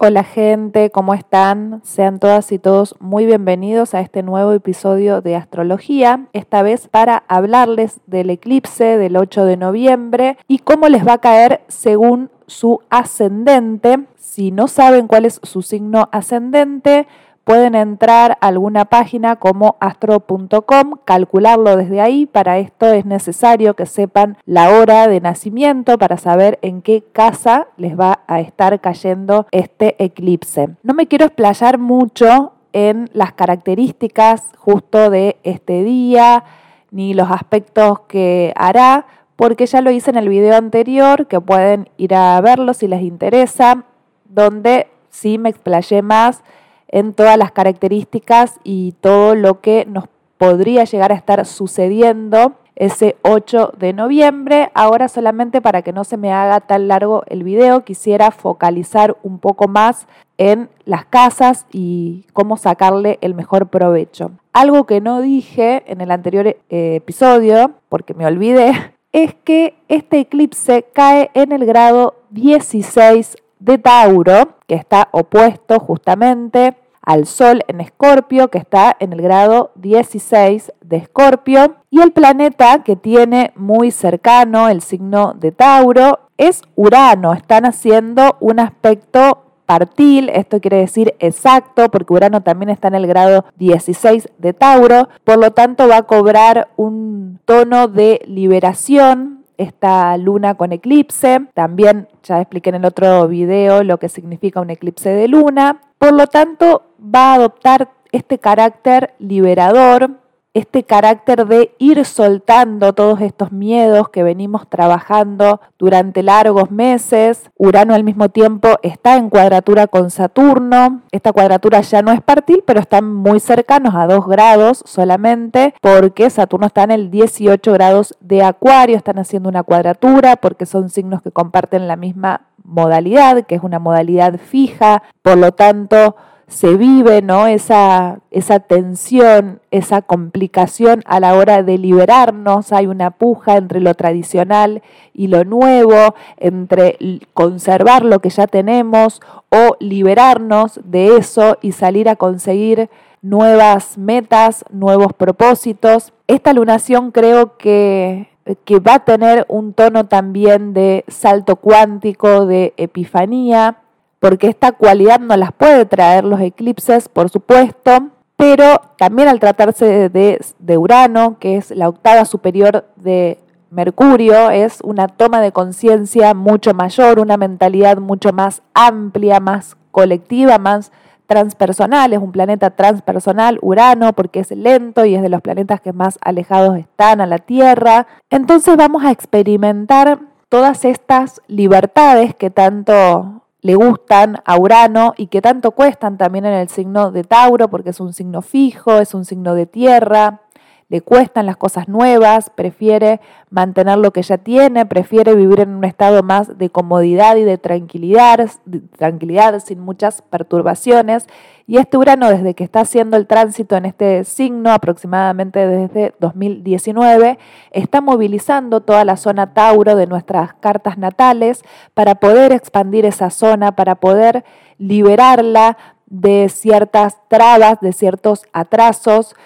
Hola 0.00 0.22
gente, 0.22 0.90
¿cómo 0.90 1.12
están? 1.12 1.80
Sean 1.82 2.20
todas 2.20 2.52
y 2.52 2.60
todos 2.60 2.94
muy 3.00 3.26
bienvenidos 3.26 3.94
a 3.94 4.00
este 4.00 4.22
nuevo 4.22 4.52
episodio 4.52 5.22
de 5.22 5.34
Astrología, 5.34 6.28
esta 6.32 6.62
vez 6.62 6.86
para 6.86 7.24
hablarles 7.26 7.98
del 8.06 8.30
eclipse 8.30 8.96
del 8.96 9.16
8 9.16 9.44
de 9.44 9.56
noviembre 9.56 10.38
y 10.46 10.60
cómo 10.60 10.88
les 10.88 11.04
va 11.04 11.14
a 11.14 11.20
caer 11.20 11.62
según 11.66 12.30
su 12.46 12.80
ascendente. 12.90 14.04
Si 14.14 14.52
no 14.52 14.68
saben 14.68 15.08
cuál 15.08 15.24
es 15.24 15.40
su 15.42 15.62
signo 15.62 16.08
ascendente, 16.12 17.08
pueden 17.48 17.74
entrar 17.74 18.36
a 18.42 18.48
alguna 18.48 18.84
página 18.84 19.36
como 19.36 19.78
astro.com, 19.80 20.98
calcularlo 21.06 21.78
desde 21.78 22.02
ahí. 22.02 22.26
Para 22.26 22.58
esto 22.58 22.92
es 22.92 23.06
necesario 23.06 23.72
que 23.72 23.86
sepan 23.86 24.36
la 24.44 24.68
hora 24.68 25.08
de 25.08 25.22
nacimiento 25.22 25.96
para 25.96 26.18
saber 26.18 26.58
en 26.60 26.82
qué 26.82 27.02
casa 27.10 27.68
les 27.78 27.98
va 27.98 28.20
a 28.26 28.40
estar 28.40 28.78
cayendo 28.82 29.46
este 29.50 29.96
eclipse. 29.98 30.68
No 30.82 30.92
me 30.92 31.06
quiero 31.06 31.24
explayar 31.24 31.78
mucho 31.78 32.52
en 32.74 33.08
las 33.14 33.32
características 33.32 34.52
justo 34.58 35.08
de 35.08 35.38
este 35.42 35.84
día 35.84 36.44
ni 36.90 37.14
los 37.14 37.30
aspectos 37.30 38.00
que 38.08 38.52
hará, 38.56 39.06
porque 39.36 39.64
ya 39.64 39.80
lo 39.80 39.90
hice 39.90 40.10
en 40.10 40.18
el 40.18 40.28
video 40.28 40.54
anterior, 40.54 41.26
que 41.26 41.40
pueden 41.40 41.88
ir 41.96 42.14
a 42.14 42.38
verlo 42.42 42.74
si 42.74 42.88
les 42.88 43.00
interesa, 43.00 43.84
donde 44.26 44.88
sí 45.08 45.38
me 45.38 45.48
explayé 45.48 46.02
más 46.02 46.42
en 46.88 47.12
todas 47.12 47.36
las 47.38 47.52
características 47.52 48.58
y 48.64 48.92
todo 49.00 49.34
lo 49.34 49.60
que 49.60 49.86
nos 49.86 50.04
podría 50.38 50.84
llegar 50.84 51.12
a 51.12 51.16
estar 51.16 51.44
sucediendo 51.44 52.54
ese 52.78 53.16
8 53.22 53.72
de 53.76 53.92
noviembre. 53.92 54.70
Ahora 54.72 55.08
solamente 55.08 55.60
para 55.60 55.82
que 55.82 55.92
no 55.92 56.04
se 56.04 56.16
me 56.16 56.32
haga 56.32 56.60
tan 56.60 56.88
largo 56.88 57.24
el 57.26 57.42
video, 57.42 57.84
quisiera 57.84 58.30
focalizar 58.30 59.16
un 59.22 59.38
poco 59.38 59.68
más 59.68 60.06
en 60.38 60.70
las 60.84 61.04
casas 61.04 61.66
y 61.72 62.24
cómo 62.32 62.56
sacarle 62.56 63.18
el 63.20 63.34
mejor 63.34 63.66
provecho. 63.68 64.30
Algo 64.52 64.86
que 64.86 65.00
no 65.00 65.20
dije 65.20 65.82
en 65.86 66.00
el 66.00 66.12
anterior 66.12 66.46
eh, 66.46 66.56
episodio, 66.70 67.72
porque 67.88 68.14
me 68.14 68.24
olvidé, 68.24 68.72
es 69.12 69.34
que 69.34 69.74
este 69.88 70.20
eclipse 70.20 70.86
cae 70.92 71.30
en 71.34 71.50
el 71.50 71.66
grado 71.66 72.14
16 72.30 73.36
de 73.60 73.78
Tauro, 73.78 74.56
que 74.66 74.74
está 74.74 75.08
opuesto 75.12 75.78
justamente 75.78 76.76
al 77.02 77.26
Sol 77.26 77.62
en 77.68 77.80
Escorpio, 77.80 78.48
que 78.48 78.58
está 78.58 78.94
en 79.00 79.14
el 79.14 79.22
grado 79.22 79.70
16 79.76 80.72
de 80.82 80.96
Escorpio, 80.98 81.76
y 81.90 82.00
el 82.00 82.12
planeta 82.12 82.82
que 82.84 82.96
tiene 82.96 83.52
muy 83.56 83.90
cercano 83.90 84.68
el 84.68 84.82
signo 84.82 85.32
de 85.32 85.52
Tauro 85.52 86.20
es 86.36 86.62
Urano. 86.76 87.32
Están 87.32 87.64
haciendo 87.64 88.36
un 88.40 88.60
aspecto 88.60 89.44
partil, 89.64 90.30
esto 90.30 90.60
quiere 90.60 90.78
decir 90.78 91.14
exacto, 91.18 91.90
porque 91.90 92.14
Urano 92.14 92.42
también 92.42 92.70
está 92.70 92.88
en 92.88 92.94
el 92.94 93.06
grado 93.06 93.44
16 93.56 94.28
de 94.38 94.54
Tauro, 94.54 95.08
por 95.24 95.38
lo 95.38 95.50
tanto 95.50 95.88
va 95.88 95.98
a 95.98 96.02
cobrar 96.04 96.68
un 96.76 97.38
tono 97.44 97.86
de 97.88 98.22
liberación 98.26 99.37
esta 99.58 100.16
luna 100.16 100.54
con 100.54 100.72
eclipse. 100.72 101.40
También 101.52 102.08
ya 102.22 102.40
expliqué 102.40 102.70
en 102.70 102.76
el 102.76 102.84
otro 102.86 103.28
video 103.28 103.84
lo 103.84 103.98
que 103.98 104.08
significa 104.08 104.60
un 104.60 104.70
eclipse 104.70 105.10
de 105.10 105.28
luna. 105.28 105.82
Por 105.98 106.14
lo 106.14 106.26
tanto, 106.28 106.84
va 106.98 107.32
a 107.32 107.34
adoptar 107.34 107.90
este 108.12 108.38
carácter 108.38 109.14
liberador, 109.18 110.12
este 110.58 110.82
carácter 110.82 111.46
de 111.46 111.74
ir 111.78 112.04
soltando 112.04 112.92
todos 112.92 113.20
estos 113.20 113.52
miedos 113.52 114.08
que 114.08 114.22
venimos 114.22 114.68
trabajando 114.68 115.60
durante 115.78 116.22
largos 116.22 116.70
meses. 116.70 117.50
Urano 117.56 117.94
al 117.94 118.04
mismo 118.04 118.28
tiempo 118.28 118.68
está 118.82 119.16
en 119.16 119.30
cuadratura 119.30 119.86
con 119.86 120.10
Saturno. 120.10 121.02
Esta 121.12 121.32
cuadratura 121.32 121.80
ya 121.80 122.02
no 122.02 122.12
es 122.12 122.20
partil, 122.20 122.62
pero 122.66 122.80
están 122.80 123.12
muy 123.12 123.40
cercanos 123.40 123.94
a 123.94 124.06
2 124.06 124.26
grados 124.26 124.82
solamente 124.84 125.74
porque 125.80 126.28
Saturno 126.30 126.66
está 126.66 126.82
en 126.82 126.90
el 126.90 127.10
18 127.10 127.72
grados 127.72 128.16
de 128.20 128.42
Acuario, 128.42 128.96
están 128.96 129.18
haciendo 129.18 129.48
una 129.48 129.62
cuadratura 129.62 130.36
porque 130.36 130.66
son 130.66 130.90
signos 130.90 131.22
que 131.22 131.30
comparten 131.30 131.88
la 131.88 131.96
misma 131.96 132.42
modalidad, 132.64 133.46
que 133.46 133.54
es 133.54 133.62
una 133.62 133.78
modalidad 133.78 134.38
fija, 134.38 135.02
por 135.22 135.38
lo 135.38 135.52
tanto 135.52 136.16
se 136.48 136.76
vive 136.76 137.20
¿no? 137.20 137.46
esa, 137.46 138.20
esa 138.30 138.58
tensión, 138.58 139.60
esa 139.70 140.00
complicación 140.00 141.02
a 141.04 141.20
la 141.20 141.34
hora 141.34 141.62
de 141.62 141.76
liberarnos, 141.76 142.72
hay 142.72 142.86
una 142.86 143.10
puja 143.10 143.58
entre 143.58 143.80
lo 143.80 143.92
tradicional 143.94 144.82
y 145.12 145.26
lo 145.26 145.44
nuevo, 145.44 146.14
entre 146.38 146.98
conservar 147.34 148.02
lo 148.02 148.20
que 148.20 148.30
ya 148.30 148.46
tenemos 148.46 149.20
o 149.50 149.76
liberarnos 149.78 150.80
de 150.84 151.18
eso 151.18 151.58
y 151.60 151.72
salir 151.72 152.08
a 152.08 152.16
conseguir 152.16 152.88
nuevas 153.20 153.98
metas, 153.98 154.64
nuevos 154.70 155.12
propósitos. 155.12 156.14
Esta 156.28 156.54
lunación 156.54 157.10
creo 157.10 157.58
que, 157.58 158.28
que 158.64 158.80
va 158.80 158.94
a 158.94 159.04
tener 159.04 159.44
un 159.48 159.74
tono 159.74 160.06
también 160.06 160.72
de 160.72 161.04
salto 161.08 161.56
cuántico, 161.56 162.46
de 162.46 162.72
epifanía, 162.78 163.82
porque 164.20 164.48
esta 164.48 164.72
cualidad 164.72 165.20
no 165.20 165.36
las 165.36 165.52
puede 165.52 165.84
traer 165.84 166.24
los 166.24 166.40
eclipses, 166.40 167.08
por 167.08 167.30
supuesto, 167.30 168.10
pero 168.36 168.80
también 168.96 169.28
al 169.28 169.40
tratarse 169.40 170.08
de, 170.08 170.78
Urano, 170.78 171.38
que 171.38 171.56
es 171.56 171.70
la 171.70 171.88
octava 171.88 172.24
superior 172.24 172.86
de 172.96 173.38
Mercurio, 173.70 174.50
es 174.50 174.80
una 174.82 175.08
toma 175.08 175.40
de 175.40 175.52
conciencia 175.52 176.34
mucho 176.34 176.72
mayor, 176.72 177.18
una 177.18 177.36
mentalidad 177.36 177.98
mucho 177.98 178.32
más 178.32 178.62
amplia, 178.74 179.40
más 179.40 179.76
colectiva, 179.90 180.58
más 180.58 180.92
transpersonal, 181.26 182.12
es 182.12 182.20
un 182.20 182.32
planeta 182.32 182.70
transpersonal, 182.70 183.58
Urano, 183.60 184.14
porque 184.14 184.40
es 184.40 184.50
lento 184.50 185.04
y 185.04 185.14
es 185.14 185.22
de 185.22 185.28
los 185.28 185.42
planetas 185.42 185.80
que 185.80 185.92
más 185.92 186.18
alejados 186.22 186.78
están 186.78 187.20
a 187.20 187.26
la 187.26 187.38
Tierra. 187.38 188.06
Entonces 188.30 188.76
vamos 188.76 189.04
a 189.04 189.10
experimentar 189.10 190.20
todas 190.48 190.84
estas 190.84 191.42
libertades 191.46 192.34
que 192.34 192.50
tanto 192.50 193.37
le 193.60 193.74
gustan 193.74 194.40
a 194.44 194.58
Urano 194.58 195.14
y 195.16 195.26
que 195.26 195.42
tanto 195.42 195.72
cuestan 195.72 196.16
también 196.16 196.46
en 196.46 196.54
el 196.54 196.68
signo 196.68 197.10
de 197.10 197.24
Tauro, 197.24 197.68
porque 197.68 197.90
es 197.90 198.00
un 198.00 198.12
signo 198.12 198.42
fijo, 198.42 198.98
es 198.98 199.14
un 199.14 199.24
signo 199.24 199.54
de 199.54 199.66
tierra, 199.66 200.42
le 200.90 201.02
cuestan 201.02 201.44
las 201.44 201.58
cosas 201.58 201.86
nuevas, 201.86 202.48
prefiere 202.48 203.20
mantener 203.50 203.98
lo 203.98 204.10
que 204.10 204.22
ya 204.22 204.38
tiene, 204.38 204.86
prefiere 204.86 205.34
vivir 205.34 205.60
en 205.60 205.76
un 205.76 205.84
estado 205.84 206.22
más 206.22 206.56
de 206.56 206.70
comodidad 206.70 207.36
y 207.36 207.44
de 207.44 207.58
tranquilidad, 207.58 208.50
tranquilidad 208.96 209.58
sin 209.60 209.80
muchas 209.80 210.22
perturbaciones. 210.22 211.26
Y 211.66 211.76
este 211.76 211.98
Urano, 211.98 212.30
desde 212.30 212.54
que 212.54 212.64
está 212.64 212.80
haciendo 212.80 213.18
el 213.18 213.26
tránsito 213.26 213.76
en 213.76 213.84
este 213.84 214.24
signo, 214.24 214.72
aproximadamente 214.72 215.66
desde 215.66 216.14
2019, 216.20 217.38
está 217.70 218.00
movilizando 218.00 218.80
toda 218.80 219.04
la 219.04 219.18
zona 219.18 219.52
Tauro 219.52 219.94
de 219.94 220.06
nuestras 220.06 220.54
cartas 220.54 220.96
natales 220.96 221.64
para 221.92 222.14
poder 222.14 222.52
expandir 222.52 223.04
esa 223.04 223.28
zona, 223.28 223.72
para 223.72 223.96
poder 223.96 224.42
liberarla 224.78 225.76
de 226.06 226.48
ciertas 226.48 227.18
trabas, 227.28 227.78
de 227.82 227.92
ciertos 227.92 228.46
atrasos, 228.54 229.36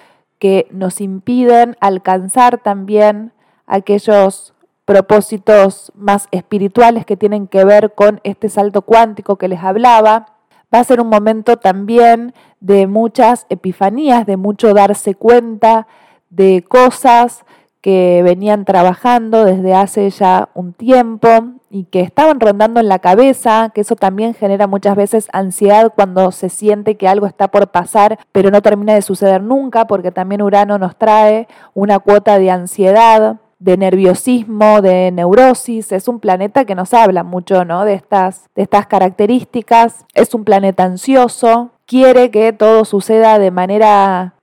que 0.42 0.66
nos 0.72 1.00
impiden 1.00 1.76
alcanzar 1.78 2.58
también 2.58 3.30
aquellos 3.64 4.54
propósitos 4.84 5.92
más 5.94 6.26
espirituales 6.32 7.06
que 7.06 7.16
tienen 7.16 7.46
que 7.46 7.64
ver 7.64 7.94
con 7.94 8.20
este 8.24 8.48
salto 8.48 8.82
cuántico 8.82 9.36
que 9.36 9.46
les 9.46 9.62
hablaba. 9.62 10.34
Va 10.74 10.80
a 10.80 10.84
ser 10.84 11.00
un 11.00 11.06
momento 11.06 11.58
también 11.58 12.34
de 12.58 12.88
muchas 12.88 13.46
epifanías, 13.50 14.26
de 14.26 14.36
mucho 14.36 14.74
darse 14.74 15.14
cuenta 15.14 15.86
de 16.28 16.64
cosas 16.68 17.44
que 17.80 18.22
venían 18.24 18.64
trabajando 18.64 19.44
desde 19.44 19.74
hace 19.74 20.10
ya 20.10 20.48
un 20.54 20.72
tiempo 20.72 21.28
y 21.72 21.84
que 21.84 22.00
estaban 22.00 22.38
rondando 22.38 22.80
en 22.80 22.88
la 22.88 22.98
cabeza, 22.98 23.70
que 23.74 23.80
eso 23.80 23.96
también 23.96 24.34
genera 24.34 24.66
muchas 24.66 24.94
veces 24.94 25.28
ansiedad 25.32 25.90
cuando 25.94 26.30
se 26.30 26.50
siente 26.50 26.98
que 26.98 27.08
algo 27.08 27.26
está 27.26 27.48
por 27.48 27.68
pasar, 27.68 28.18
pero 28.30 28.50
no 28.50 28.60
termina 28.60 28.92
de 28.92 29.00
suceder 29.00 29.42
nunca, 29.42 29.86
porque 29.86 30.12
también 30.12 30.42
Urano 30.42 30.76
nos 30.76 30.96
trae 30.96 31.48
una 31.72 31.98
cuota 31.98 32.38
de 32.38 32.50
ansiedad, 32.50 33.36
de 33.58 33.78
nerviosismo, 33.78 34.82
de 34.82 35.10
neurosis. 35.12 35.92
Es 35.92 36.08
un 36.08 36.20
planeta 36.20 36.66
que 36.66 36.74
nos 36.74 36.92
habla 36.92 37.22
mucho 37.22 37.64
¿no? 37.64 37.86
de, 37.86 37.94
estas, 37.94 38.50
de 38.54 38.64
estas 38.64 38.86
características. 38.86 40.04
Es 40.12 40.34
un 40.34 40.44
planeta 40.44 40.84
ansioso, 40.84 41.70
quiere 41.86 42.30
que 42.30 42.52
todo 42.52 42.84
suceda 42.84 43.38
de 43.38 43.50
manera 43.50 44.34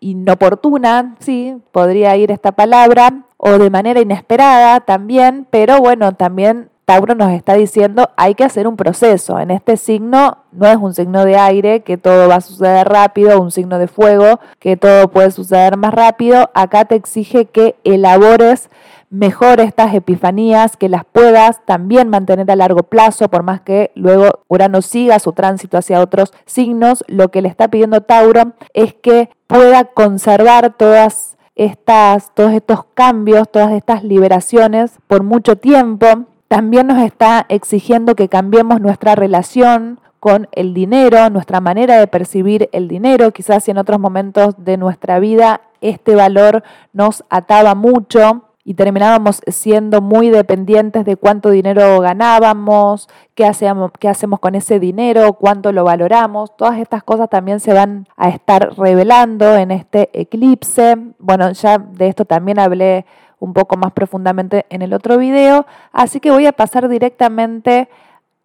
inoportuna, 0.00 1.16
sí, 1.18 1.56
podría 1.70 2.16
ir 2.16 2.30
esta 2.30 2.52
palabra, 2.52 3.26
o 3.42 3.58
de 3.58 3.70
manera 3.70 4.00
inesperada 4.00 4.80
también, 4.80 5.46
pero 5.50 5.80
bueno, 5.80 6.12
también 6.12 6.68
Tauro 6.84 7.14
nos 7.14 7.30
está 7.32 7.54
diciendo 7.54 8.10
hay 8.16 8.34
que 8.34 8.44
hacer 8.44 8.66
un 8.66 8.76
proceso. 8.76 9.38
En 9.38 9.50
este 9.50 9.78
signo 9.78 10.38
no 10.52 10.66
es 10.66 10.76
un 10.76 10.92
signo 10.92 11.24
de 11.24 11.38
aire 11.38 11.80
que 11.80 11.96
todo 11.96 12.28
va 12.28 12.34
a 12.36 12.40
suceder 12.42 12.86
rápido, 12.88 13.40
un 13.40 13.50
signo 13.50 13.78
de 13.78 13.86
fuego 13.86 14.40
que 14.58 14.76
todo 14.76 15.08
puede 15.08 15.30
suceder 15.30 15.78
más 15.78 15.94
rápido. 15.94 16.50
Acá 16.52 16.84
te 16.84 16.96
exige 16.96 17.46
que 17.46 17.76
elabores 17.84 18.68
mejor 19.08 19.60
estas 19.60 19.94
epifanías, 19.94 20.76
que 20.76 20.90
las 20.90 21.04
puedas 21.04 21.64
también 21.64 22.10
mantener 22.10 22.50
a 22.50 22.56
largo 22.56 22.82
plazo, 22.82 23.28
por 23.28 23.42
más 23.42 23.62
que 23.62 23.90
luego 23.94 24.40
Urano 24.48 24.82
siga 24.82 25.18
su 25.18 25.32
tránsito 25.32 25.78
hacia 25.78 26.00
otros 26.00 26.34
signos, 26.44 27.04
lo 27.08 27.30
que 27.30 27.40
le 27.40 27.48
está 27.48 27.68
pidiendo 27.68 28.02
Tauro 28.02 28.52
es 28.74 28.92
que 28.92 29.30
pueda 29.46 29.84
conservar 29.84 30.74
todas 30.76 31.38
estas, 31.60 32.34
todos 32.34 32.52
estos 32.52 32.84
cambios, 32.94 33.50
todas 33.50 33.72
estas 33.72 34.02
liberaciones 34.02 34.92
por 35.06 35.22
mucho 35.22 35.56
tiempo. 35.56 36.06
También 36.48 36.86
nos 36.86 37.02
está 37.02 37.44
exigiendo 37.50 38.14
que 38.14 38.30
cambiemos 38.30 38.80
nuestra 38.80 39.14
relación 39.14 40.00
con 40.20 40.48
el 40.52 40.72
dinero, 40.72 41.28
nuestra 41.28 41.60
manera 41.60 41.98
de 41.98 42.06
percibir 42.06 42.70
el 42.72 42.88
dinero. 42.88 43.30
Quizás 43.32 43.68
en 43.68 43.76
otros 43.76 44.00
momentos 44.00 44.54
de 44.56 44.78
nuestra 44.78 45.18
vida 45.18 45.60
este 45.82 46.14
valor 46.14 46.62
nos 46.94 47.24
ataba 47.28 47.74
mucho 47.74 48.44
y 48.70 48.74
terminábamos 48.74 49.42
siendo 49.48 50.00
muy 50.00 50.30
dependientes 50.30 51.04
de 51.04 51.16
cuánto 51.16 51.50
dinero 51.50 51.98
ganábamos, 51.98 53.08
qué 53.34 53.44
hacemos, 53.44 53.90
qué 53.98 54.08
hacemos 54.08 54.38
con 54.38 54.54
ese 54.54 54.78
dinero, 54.78 55.32
cuánto 55.32 55.72
lo 55.72 55.82
valoramos. 55.82 56.56
Todas 56.56 56.78
estas 56.78 57.02
cosas 57.02 57.28
también 57.28 57.58
se 57.58 57.72
van 57.72 58.06
a 58.16 58.28
estar 58.28 58.78
revelando 58.78 59.56
en 59.56 59.72
este 59.72 60.08
eclipse. 60.12 60.96
Bueno, 61.18 61.50
ya 61.50 61.78
de 61.78 62.06
esto 62.06 62.24
también 62.24 62.60
hablé 62.60 63.06
un 63.40 63.54
poco 63.54 63.76
más 63.76 63.90
profundamente 63.90 64.66
en 64.70 64.82
el 64.82 64.92
otro 64.92 65.18
video, 65.18 65.66
así 65.90 66.20
que 66.20 66.30
voy 66.30 66.46
a 66.46 66.52
pasar 66.52 66.88
directamente 66.88 67.88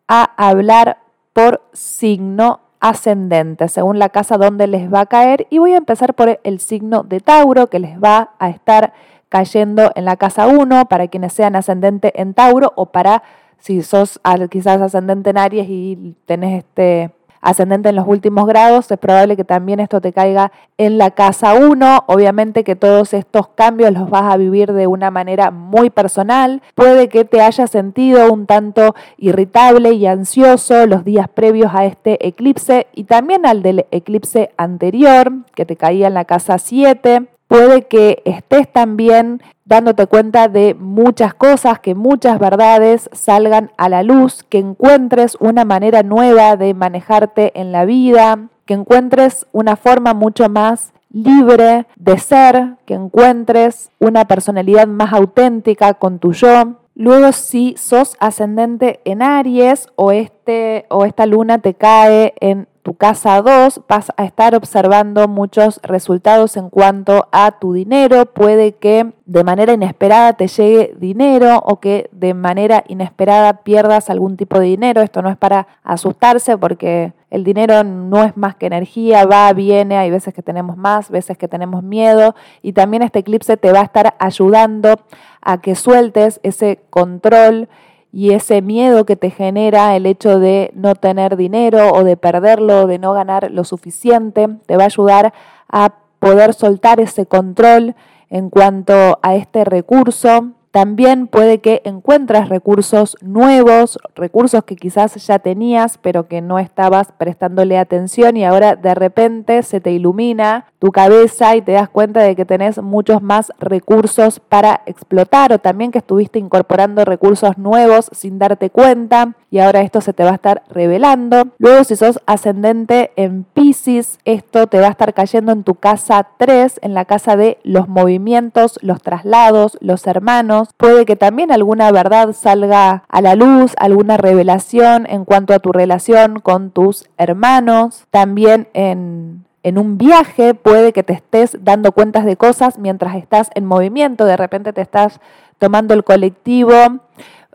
a 0.07 0.23
hablar 0.37 0.97
por 1.33 1.61
signo 1.71 2.61
ascendente, 2.79 3.67
según 3.67 3.99
la 3.99 4.09
casa 4.09 4.37
donde 4.37 4.65
les 4.65 4.91
va 4.91 5.01
a 5.01 5.05
caer, 5.05 5.45
y 5.51 5.59
voy 5.59 5.73
a 5.73 5.77
empezar 5.77 6.15
por 6.15 6.39
el 6.43 6.59
signo 6.59 7.03
de 7.03 7.19
Tauro, 7.19 7.67
que 7.67 7.77
les 7.77 7.99
va 7.99 8.31
a 8.39 8.49
estar 8.49 8.93
cayendo 9.29 9.91
en 9.95 10.05
la 10.05 10.15
casa 10.17 10.47
1 10.47 10.85
para 10.85 11.07
quienes 11.07 11.33
sean 11.33 11.55
ascendente 11.55 12.19
en 12.19 12.33
Tauro 12.33 12.73
o 12.75 12.87
para 12.87 13.23
si 13.59 13.81
sos 13.81 14.19
quizás 14.49 14.81
ascendente 14.81 15.31
en 15.31 15.37
Aries 15.37 15.67
y 15.69 16.15
tenés 16.25 16.59
este 16.59 17.11
ascendente 17.45 17.89
en 17.89 17.95
los 17.95 18.07
últimos 18.07 18.47
grados, 18.47 18.91
es 18.91 18.97
probable 18.97 19.37
que 19.37 19.43
también 19.43 19.79
esto 19.79 20.01
te 20.01 20.11
caiga 20.11 20.51
en 20.77 20.97
la 20.97 21.11
casa 21.11 21.53
1. 21.53 22.05
Obviamente 22.07 22.63
que 22.63 22.75
todos 22.75 23.13
estos 23.13 23.49
cambios 23.49 23.91
los 23.91 24.09
vas 24.09 24.33
a 24.33 24.37
vivir 24.37 24.73
de 24.73 24.87
una 24.87 25.11
manera 25.11 25.51
muy 25.51 25.91
personal. 25.91 26.63
Puede 26.73 27.07
que 27.07 27.23
te 27.23 27.41
hayas 27.41 27.69
sentido 27.69 28.33
un 28.33 28.47
tanto 28.47 28.95
irritable 29.17 29.91
y 29.91 30.07
ansioso 30.07 30.87
los 30.87 31.05
días 31.05 31.29
previos 31.29 31.71
a 31.75 31.85
este 31.85 32.27
eclipse 32.27 32.87
y 32.93 33.03
también 33.03 33.45
al 33.45 33.61
del 33.61 33.85
eclipse 33.91 34.51
anterior 34.57 35.31
que 35.53 35.65
te 35.65 35.75
caía 35.75 36.07
en 36.07 36.15
la 36.15 36.25
casa 36.25 36.57
7 36.57 37.27
puede 37.47 37.83
que 37.83 38.21
estés 38.25 38.71
también 38.71 39.41
dándote 39.65 40.07
cuenta 40.07 40.47
de 40.47 40.75
muchas 40.75 41.33
cosas, 41.33 41.79
que 41.79 41.95
muchas 41.95 42.39
verdades 42.39 43.09
salgan 43.13 43.71
a 43.77 43.89
la 43.89 44.03
luz, 44.03 44.43
que 44.43 44.59
encuentres 44.59 45.37
una 45.39 45.65
manera 45.65 46.03
nueva 46.03 46.55
de 46.55 46.73
manejarte 46.73 47.51
en 47.59 47.71
la 47.71 47.85
vida, 47.85 48.47
que 48.65 48.75
encuentres 48.75 49.47
una 49.51 49.75
forma 49.75 50.13
mucho 50.13 50.49
más 50.49 50.93
libre 51.11 51.87
de 51.95 52.17
ser, 52.17 52.75
que 52.85 52.93
encuentres 52.93 53.89
una 53.99 54.25
personalidad 54.25 54.87
más 54.87 55.13
auténtica 55.13 55.93
con 55.93 56.19
tu 56.19 56.33
yo. 56.33 56.75
Luego, 56.93 57.31
si 57.31 57.75
sos 57.77 58.15
ascendente 58.19 58.99
en 59.05 59.21
Aries 59.21 59.87
o, 59.95 60.11
este, 60.11 60.85
o 60.89 61.05
esta 61.05 61.25
luna 61.25 61.57
te 61.59 61.73
cae 61.73 62.33
en 62.39 62.67
tu 62.85 62.93
casa 62.93 63.41
2 63.41 63.81
vas 63.89 64.13
a 64.15 64.25
estar 64.25 64.53
observando 64.53 65.27
muchos 65.27 65.79
resultados 65.81 66.55
en 66.55 66.69
cuanto 66.69 67.27
a 67.31 67.53
tu 67.53 67.73
dinero. 67.73 68.27
Puede 68.27 68.73
que 68.73 69.11
de 69.25 69.43
manera 69.43 69.73
inesperada 69.73 70.33
te 70.33 70.47
llegue 70.47 70.93
dinero 70.99 71.63
o 71.65 71.79
que 71.79 72.07
de 72.11 72.35
manera 72.35 72.83
inesperada 72.87 73.63
pierdas 73.63 74.11
algún 74.11 74.37
tipo 74.37 74.59
de 74.59 74.67
dinero. 74.67 75.01
Esto 75.01 75.23
no 75.23 75.31
es 75.31 75.37
para 75.37 75.65
asustarse 75.83 76.59
porque 76.59 77.13
el 77.31 77.43
dinero 77.43 77.83
no 77.83 78.23
es 78.23 78.37
más 78.37 78.55
que 78.55 78.67
energía, 78.67 79.25
va, 79.25 79.51
viene, 79.53 79.97
hay 79.97 80.11
veces 80.11 80.35
que 80.35 80.43
tenemos 80.43 80.77
más, 80.77 81.09
veces 81.09 81.39
que 81.39 81.47
tenemos 81.47 81.81
miedo 81.81 82.35
y 82.61 82.73
también 82.73 83.01
este 83.01 83.17
eclipse 83.17 83.57
te 83.57 83.71
va 83.71 83.79
a 83.79 83.85
estar 83.85 84.13
ayudando 84.19 84.99
a 85.41 85.59
que 85.59 85.73
sueltes 85.73 86.39
ese 86.43 86.83
control 86.91 87.67
y 88.15 88.31
ese 88.31 88.61
miedo 88.61 89.05
que 89.05 89.17
te 89.17 89.29
genera 89.29 89.93
el 89.97 90.05
hecho 90.05 90.39
de 90.39 90.71
no 90.73 90.95
tener 90.95 91.35
dinero 91.35 91.91
o 91.91 92.05
de 92.05 92.15
perderlo, 92.15 92.87
de 92.87 92.97
no 92.97 93.11
ganar 93.11 93.51
lo 93.51 93.65
suficiente, 93.65 94.47
te 94.65 94.77
va 94.77 94.83
a 94.83 94.85
ayudar 94.85 95.33
a 95.67 95.95
poder 96.19 96.53
soltar 96.53 97.01
ese 97.01 97.25
control 97.25 97.93
en 98.29 98.49
cuanto 98.49 99.19
a 99.21 99.35
este 99.35 99.65
recurso 99.65 100.51
también 100.75 101.27
puede 101.27 101.59
que 101.59 101.81
encuentres 101.85 102.49
recursos 102.49 103.15
nuevos, 103.21 103.97
recursos 104.13 104.65
que 104.65 104.75
quizás 104.75 105.15
ya 105.25 105.39
tenías, 105.39 105.97
pero 105.97 106.27
que 106.27 106.41
no 106.41 106.59
estabas 106.59 107.13
prestándole 107.13 107.77
atención 107.77 108.35
y 108.35 108.43
ahora 108.43 108.75
de 108.75 108.93
repente 108.93 109.63
se 109.63 109.79
te 109.79 109.91
ilumina 109.91 110.65
tu 110.79 110.91
cabeza 110.91 111.55
y 111.55 111.61
te 111.61 111.71
das 111.71 111.87
cuenta 111.87 112.19
de 112.19 112.35
que 112.35 112.43
tenés 112.43 112.81
muchos 112.81 113.21
más 113.21 113.53
recursos 113.57 114.41
para 114.41 114.81
explotar 114.85 115.53
o 115.53 115.59
también 115.59 115.91
que 115.91 115.99
estuviste 115.99 116.39
incorporando 116.39 117.05
recursos 117.05 117.57
nuevos 117.57 118.09
sin 118.11 118.37
darte 118.37 118.69
cuenta 118.69 119.33
y 119.49 119.59
ahora 119.59 119.79
esto 119.79 120.01
se 120.01 120.11
te 120.11 120.25
va 120.25 120.31
a 120.31 120.35
estar 120.35 120.63
revelando. 120.69 121.47
Luego 121.57 121.85
si 121.85 121.95
sos 121.95 122.19
ascendente 122.25 123.11
en 123.15 123.45
Pisces, 123.45 124.19
esto 124.25 124.67
te 124.67 124.81
va 124.81 124.87
a 124.87 124.91
estar 124.91 125.13
cayendo 125.13 125.53
en 125.53 125.63
tu 125.63 125.75
casa 125.75 126.27
3, 126.37 126.81
en 126.81 126.93
la 126.93 127.05
casa 127.05 127.37
de 127.37 127.59
los 127.63 127.87
movimientos, 127.87 128.77
los 128.81 129.01
traslados, 129.01 129.77
los 129.79 130.05
hermanos 130.07 130.64
Puede 130.73 131.05
que 131.05 131.15
también 131.15 131.51
alguna 131.51 131.91
verdad 131.91 132.33
salga 132.33 133.03
a 133.07 133.21
la 133.21 133.35
luz, 133.35 133.73
alguna 133.77 134.17
revelación 134.17 135.05
en 135.09 135.25
cuanto 135.25 135.53
a 135.53 135.59
tu 135.59 135.71
relación 135.71 136.39
con 136.39 136.71
tus 136.71 137.09
hermanos. 137.17 138.05
También 138.11 138.67
en, 138.73 139.45
en 139.63 139.77
un 139.77 139.97
viaje 139.97 140.53
puede 140.53 140.93
que 140.93 141.03
te 141.03 141.13
estés 141.13 141.57
dando 141.61 141.91
cuentas 141.91 142.25
de 142.25 142.37
cosas 142.37 142.77
mientras 142.77 143.15
estás 143.15 143.49
en 143.55 143.65
movimiento. 143.65 144.25
De 144.25 144.37
repente 144.37 144.73
te 144.73 144.81
estás 144.81 145.19
tomando 145.57 145.93
el 145.93 146.03
colectivo 146.03 146.73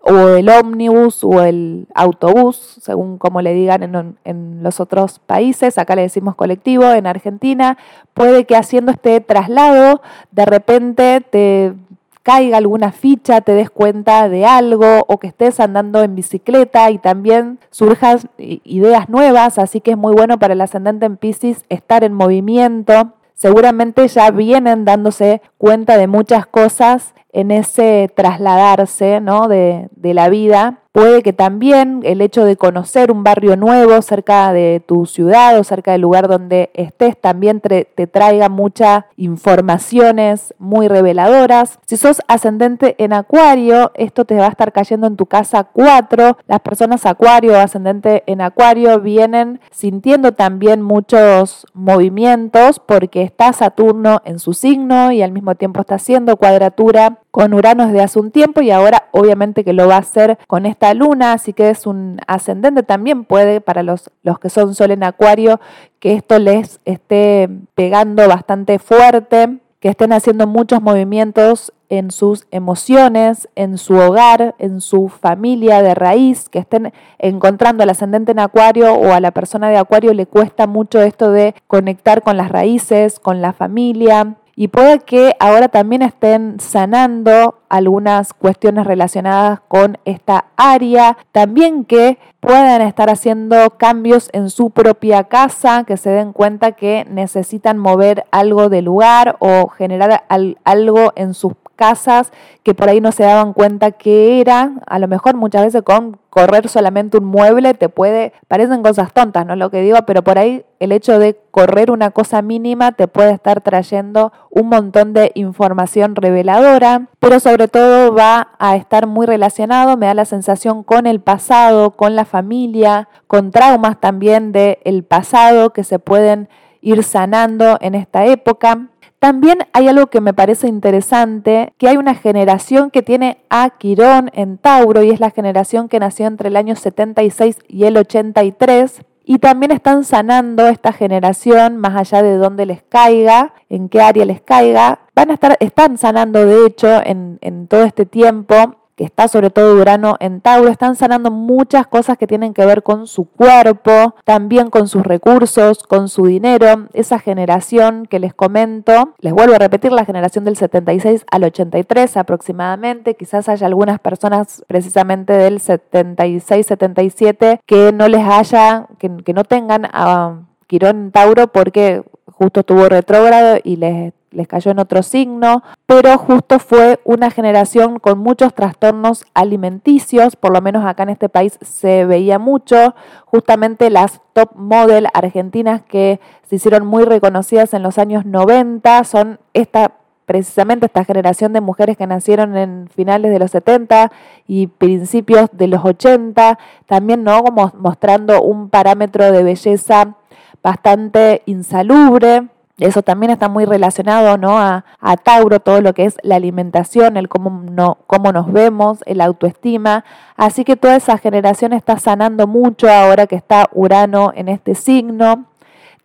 o 0.03 0.29
el 0.31 0.49
ómnibus 0.49 1.23
o 1.25 1.43
el 1.43 1.87
autobús, 1.95 2.79
según 2.81 3.19
como 3.19 3.43
le 3.43 3.53
digan 3.53 3.83
en, 3.83 4.17
en, 4.25 4.63
los 4.63 4.81
otros 4.81 5.19
países, 5.19 5.79
acá 5.79 5.95
le 5.95 6.03
decimos 6.03 6.35
colectivo, 6.35 6.91
en 6.91 7.07
Argentina, 7.07 7.77
puede 8.15 8.45
que 8.45 8.57
haciendo 8.57 8.93
este 8.93 9.21
traslado 9.21 10.01
de 10.31 10.47
repente 10.47 11.21
te 11.21 11.75
caiga 12.23 12.59
alguna 12.59 12.93
ficha, 12.93 13.41
te 13.41 13.53
des 13.53 13.71
cuenta 13.71 14.29
de 14.29 14.45
algo 14.47 15.05
o 15.07 15.19
que 15.19 15.29
estés 15.29 15.61
andando 15.61 16.03
en 16.03 16.15
bicicleta 16.15 16.91
y 16.91 16.99
también 16.99 17.59
surjan 17.71 18.19
ideas 18.39 19.09
nuevas, 19.09 19.59
así 19.59 19.81
que 19.81 19.93
es 19.93 19.97
muy 19.97 20.13
bueno 20.13 20.39
para 20.39 20.55
el 20.55 20.61
ascendente 20.61 21.07
en 21.07 21.17
Pisces 21.17 21.65
estar 21.69 22.05
en 22.05 22.13
movimiento. 22.13 23.15
Seguramente 23.35 24.07
ya 24.09 24.31
vienen 24.31 24.85
dándose 24.85 25.41
cuenta 25.57 25.97
de 25.97 26.07
muchas 26.07 26.47
cosas 26.47 27.15
en 27.33 27.51
ese 27.51 28.11
trasladarse 28.15 29.21
¿no? 29.21 29.49
de, 29.49 29.89
de 29.93 30.15
la 30.15 30.29
vida 30.29 30.80
Puede 30.93 31.23
que 31.23 31.33
también 31.33 32.01
el 32.03 32.21
hecho 32.21 32.45
de 32.45 32.57
conocer 32.57 33.13
un 33.13 33.23
barrio 33.23 33.55
nuevo 33.55 34.03
cerca 34.03 34.53
de 34.53 34.83
tu 34.85 35.07
ciudad 35.07 35.57
o 35.57 35.63
cerca 35.63 35.93
del 35.93 36.01
lugar 36.01 36.27
donde 36.27 36.71
estés 36.75 37.17
también 37.17 37.61
te, 37.61 37.85
traiga 37.85 38.49
muchas 38.49 39.05
informaciones 39.17 40.53
muy 40.59 40.89
reveladoras. 40.89 41.79
Si 41.87 41.97
sos 41.97 42.23
ascendente 42.27 42.97
en 42.99 43.13
Acuario, 43.13 43.93
esto 43.95 44.25
te 44.25 44.35
va 44.35 44.47
a 44.47 44.51
estar 44.51 44.73
cayendo 44.73 45.07
en 45.07 45.15
tu 45.15 45.27
casa 45.27 45.63
4. 45.63 46.39
Las 46.49 46.61
personas 46.61 47.07
Acuario 47.07 47.57
ascendente 47.57 48.25
en 48.27 48.41
Acuario 48.41 48.99
vienen 49.01 49.61
sintiendo 49.71 50.33
también 50.33 50.83
muchos 50.83 51.69
movimientos 51.73 52.81
porque 52.81 53.23
está 53.23 53.53
Saturno 53.53 54.23
en 54.25 54.41
su 54.41 54.55
signo 54.55 55.13
y 55.13 55.23
al 55.23 55.31
mismo 55.31 55.55
tiempo 55.55 55.83
está 55.83 55.95
haciendo 55.95 56.37
cuadratura 56.37 57.19
con 57.31 57.55
Urano 57.55 57.87
desde 57.87 58.03
hace 58.03 58.19
un 58.19 58.33
tiempo 58.33 58.61
y 58.61 58.73
ahora 58.73 59.09
obviamente 59.13 59.65
que 59.65 59.73
lo 59.73 59.87
va 59.87 59.97
a 59.97 60.01
hacer 60.01 60.39
con 60.47 60.67
esta 60.81 60.95
luna, 60.95 61.35
así 61.35 61.53
que 61.53 61.69
es 61.69 61.87
un 61.87 62.21
ascendente 62.27 62.83
también 62.83 63.27
puede 63.27 63.61
para 63.61 63.83
los, 63.83 64.11
los 64.23 64.39
que 64.39 64.49
son 64.49 64.75
sol 64.75 64.93
en 64.93 65.03
acuario 65.03 65.61
que 65.99 66.15
esto 66.15 66.39
les 66.39 66.81
esté 66.87 67.51
pegando 67.75 68.27
bastante 68.27 68.79
fuerte, 68.79 69.59
que 69.79 69.91
estén 69.91 70.15
haciendo 70.15 70.47
muchos 70.47 70.81
movimientos 70.81 71.75
en 71.91 72.11
sus 72.11 72.47
emociones, 72.51 73.47
en 73.57 73.77
su 73.77 73.95
hogar, 73.95 74.55
en 74.59 74.81
su 74.81 75.11
familia 75.11 75.83
de 75.83 75.95
raíz, 75.95 76.49
que 76.49 76.61
estén 76.61 76.95
encontrando 77.19 77.83
al 77.83 77.91
ascendente 77.91 78.33
en 78.33 78.39
acuario 78.39 78.95
o 78.95 79.13
a 79.13 79.21
la 79.21 79.33
persona 79.33 79.69
de 79.69 79.77
acuario 79.77 80.15
le 80.15 80.25
cuesta 80.25 80.67
mucho 80.67 81.03
esto 81.03 81.31
de 81.31 81.55
conectar 81.67 82.23
con 82.23 82.39
las 82.39 82.49
raíces, 82.49 83.21
con 83.21 83.43
la 83.43 83.53
familia, 83.53 84.37
y 84.61 84.69
puede 84.69 84.99
que 84.99 85.35
ahora 85.41 85.69
también 85.69 86.03
estén 86.03 86.61
sanando 86.61 87.61
algunas 87.71 88.35
cuestiones 88.35 88.87
relacionadas 88.87 89.61
con 89.69 89.97
esta 90.05 90.49
área, 90.59 91.17
también 91.33 91.87
que 91.87 92.19
puedan 92.41 92.83
estar 92.83 93.09
haciendo 93.09 93.79
cambios 93.79 94.29
en 94.35 94.51
su 94.51 94.69
propia 94.69 95.25
casa, 95.25 95.85
que 95.85 95.97
se 95.97 96.11
den 96.11 96.35
cuenta 96.35 96.73
que 96.73 97.07
necesitan 97.09 97.79
mover 97.79 98.27
algo 98.33 98.69
de 98.69 98.83
lugar 98.83 99.37
o 99.39 99.69
generar 99.69 100.25
algo 100.29 101.15
en 101.17 101.33
sus 101.33 101.55
casas 101.75 102.31
que 102.63 102.75
por 102.75 102.91
ahí 102.91 103.01
no 103.01 103.13
se 103.13 103.23
daban 103.23 103.55
cuenta 103.55 103.93
que 103.93 104.43
era, 104.43 104.73
a 104.87 104.99
lo 104.99 105.09
mejor 105.09 105.37
muchas 105.37 105.65
veces 105.65 105.81
con 105.81 106.19
correr 106.29 106.69
solamente 106.69 107.17
un 107.17 107.25
mueble 107.25 107.73
te 107.73 107.89
puede, 107.89 108.35
parecen 108.47 108.83
cosas 108.83 109.15
tontas, 109.15 109.47
no 109.47 109.57
lo 109.57 109.71
que 109.71 109.81
digo, 109.81 109.97
pero 110.07 110.23
por 110.23 110.39
ahí 110.39 110.67
el 110.81 110.93
hecho 110.93 111.19
de 111.19 111.39
correr 111.51 111.91
una 111.91 112.11
cosa 112.11 112.43
mínima 112.43 112.93
te 112.93 113.07
puede 113.07 113.33
estar 113.33 113.61
trayendo 113.61 114.33
un 114.51 114.69
montón 114.69 115.13
de 115.13 115.31
información 115.35 116.17
reveladora, 116.17 117.09
pero 117.21 117.39
sobre 117.39 117.69
todo 117.69 118.15
va 118.15 118.49
a 118.59 118.77
estar 118.77 119.07
muy 119.07 119.27
relacionado, 119.27 119.97
me 119.99 120.07
da 120.07 120.15
la 120.15 120.25
sensación 120.25 120.83
con 120.83 121.07
el 121.07 121.21
pasado, 121.21 121.93
con 121.93 122.17
la 122.17 122.25
familia, 122.25 123.09
con 123.27 123.51
traumas 123.51 124.01
también 124.01 124.53
del 124.53 125.05
pasado 125.05 125.73
que 125.73 125.85
se 125.85 125.99
pueden 125.99 126.49
ir 126.81 127.05
sanando 127.05 127.77
en 127.83 127.95
esta 127.95 128.25
época. 128.25 128.89
También 129.19 129.59
hay 129.75 129.87
algo 129.87 130.07
que 130.07 130.23
me 130.23 130.33
parece 130.33 130.67
interesante, 130.67 131.75
que 131.77 131.89
hay 131.89 131.99
una 131.99 132.15
generación 132.15 132.91
que 132.91 133.03
tiene 133.03 133.45
a 133.51 133.69
Quirón 133.69 134.31
en 134.33 134.57
Tauro 134.57 135.03
y 135.03 135.11
es 135.11 135.21
la 135.21 135.31
generación 135.31 135.91
que 135.91 136.01
nació 136.01 136.27
entre 136.27 136.49
el 136.49 136.57
año 136.57 136.75
76 136.75 137.59
y 137.69 137.85
el 137.85 137.99
83. 137.99 139.03
Y 139.25 139.39
también 139.39 139.71
están 139.71 140.05
sanando 140.05 140.67
esta 140.67 140.93
generación, 140.93 141.77
más 141.77 141.95
allá 141.97 142.23
de 142.23 142.37
dónde 142.37 142.67
les 142.67 142.83
caiga, 142.83 143.55
en 143.69 143.89
qué 143.89 144.01
área 144.01 144.25
les 144.25 144.41
caiga. 144.41 145.01
Van 145.15 145.31
a 145.31 145.35
estar, 145.35 145.57
están 145.61 145.99
sanando 145.99 146.45
de 146.45 146.67
hecho 146.67 147.01
en, 147.05 147.39
en 147.41 147.69
todo 147.69 147.85
este 147.85 148.07
tiempo 148.07 148.80
está 149.05 149.29
sobre 149.29 149.51
todo 149.51 149.81
Urano 149.81 150.17
en 150.21 150.41
Tauro, 150.41 150.71
están 150.71 150.97
sanando 150.97 151.31
muchas 151.31 151.87
cosas 151.87 152.19
que 152.19 152.27
tienen 152.27 152.53
que 152.55 152.67
ver 152.67 152.83
con 152.83 153.07
su 153.07 153.27
cuerpo, 153.27 154.17
también 154.25 154.71
con 154.71 154.89
sus 154.89 155.03
recursos, 155.03 155.83
con 155.85 156.09
su 156.09 156.27
dinero. 156.27 156.89
Esa 156.93 157.19
generación 157.19 158.07
que 158.07 158.19
les 158.19 158.35
comento, 158.35 159.15
les 159.19 159.33
vuelvo 159.33 159.55
a 159.55 159.59
repetir, 159.59 159.93
la 159.93 160.05
generación 160.05 160.45
del 160.45 160.57
76 160.57 161.25
al 161.31 161.45
83 161.45 162.17
aproximadamente, 162.17 163.15
quizás 163.17 163.49
haya 163.49 163.67
algunas 163.67 163.99
personas 163.99 164.63
precisamente 164.67 165.33
del 165.33 165.61
76-77 165.61 167.61
que 167.67 167.93
no 167.93 168.09
les 168.09 168.27
haya, 168.27 168.87
que, 168.99 169.11
que 169.25 169.33
no 169.33 169.45
tengan 169.45 169.87
a 169.93 170.43
Quirón 170.67 170.97
en 170.97 171.11
Tauro 171.11 171.49
porque 171.49 172.03
justo 172.27 172.61
estuvo 172.61 172.89
retrógrado 172.89 173.59
y 173.65 173.77
les 173.77 174.13
les 174.31 174.47
cayó 174.47 174.71
en 174.71 174.79
otro 174.79 175.03
signo, 175.03 175.63
pero 175.87 176.17
justo 176.19 176.59
fue 176.59 177.01
una 177.05 177.31
generación 177.31 177.99
con 177.99 178.19
muchos 178.19 178.55
trastornos 178.55 179.25
alimenticios, 179.35 180.37
por 180.37 180.53
lo 180.53 180.61
menos 180.61 180.85
acá 180.85 181.03
en 181.03 181.11
este 181.11 181.29
país 181.29 181.59
se 181.63 182.05
veía 182.05 182.39
mucho, 182.39 182.95
justamente 183.25 183.91
las 183.91 184.21
top 184.33 184.51
model 184.55 185.09
argentinas 185.15 185.83
que 185.83 186.21
se 186.49 186.57
hicieron 186.57 186.87
muy 186.87 187.05
reconocidas 187.05 187.75
en 187.75 187.83
los 187.83 187.99
años 187.99 188.25
90 188.25 189.05
son 189.05 189.41
esta 189.53 189.93
precisamente 190.31 190.87
esta 190.87 191.05
generación 191.05 191.53
de 191.53 191.61
mujeres 191.61 191.97
que 191.97 192.07
nacieron 192.07 192.57
en 192.57 192.89
finales 192.95 193.33
de 193.33 193.41
los 193.41 193.51
70 193.51 194.13
y 194.47 194.69
principios 194.69 195.49
de 195.51 195.67
los 195.67 195.85
80, 195.85 196.57
también 196.87 197.25
no 197.25 197.43
mostrando 197.77 198.41
un 198.41 198.71
parámetro 198.71 199.33
de 199.33 199.43
belleza 199.43 200.15
bastante 200.63 201.43
insalubre, 201.47 202.47
eso 202.87 203.03
también 203.03 203.31
está 203.31 203.49
muy 203.49 203.67
relacionado 203.67 204.39
¿no? 204.39 204.59
a, 204.59 204.85
Tauro, 205.23 205.61
todo 205.61 205.83
lo 205.83 205.93
que 205.93 206.07
es 206.07 206.17
la 206.23 206.37
alimentación, 206.37 207.17
el 207.17 207.29
cómo, 207.29 207.63
no, 207.71 207.99
cómo 208.07 208.33
nos 208.33 208.51
vemos, 208.51 209.01
el 209.07 209.21
autoestima. 209.21 210.05
Así 210.37 210.65
que 210.65 210.77
toda 210.77 210.97
esa 210.97 211.19
generación 211.19 211.73
está 211.75 211.99
sanando 211.99 212.47
mucho 212.47 212.91
ahora 212.91 213.27
que 213.27 213.37
está 213.37 213.69
Urano 213.73 214.33
en 214.35 214.49
este 214.49 214.75
signo. 214.75 215.45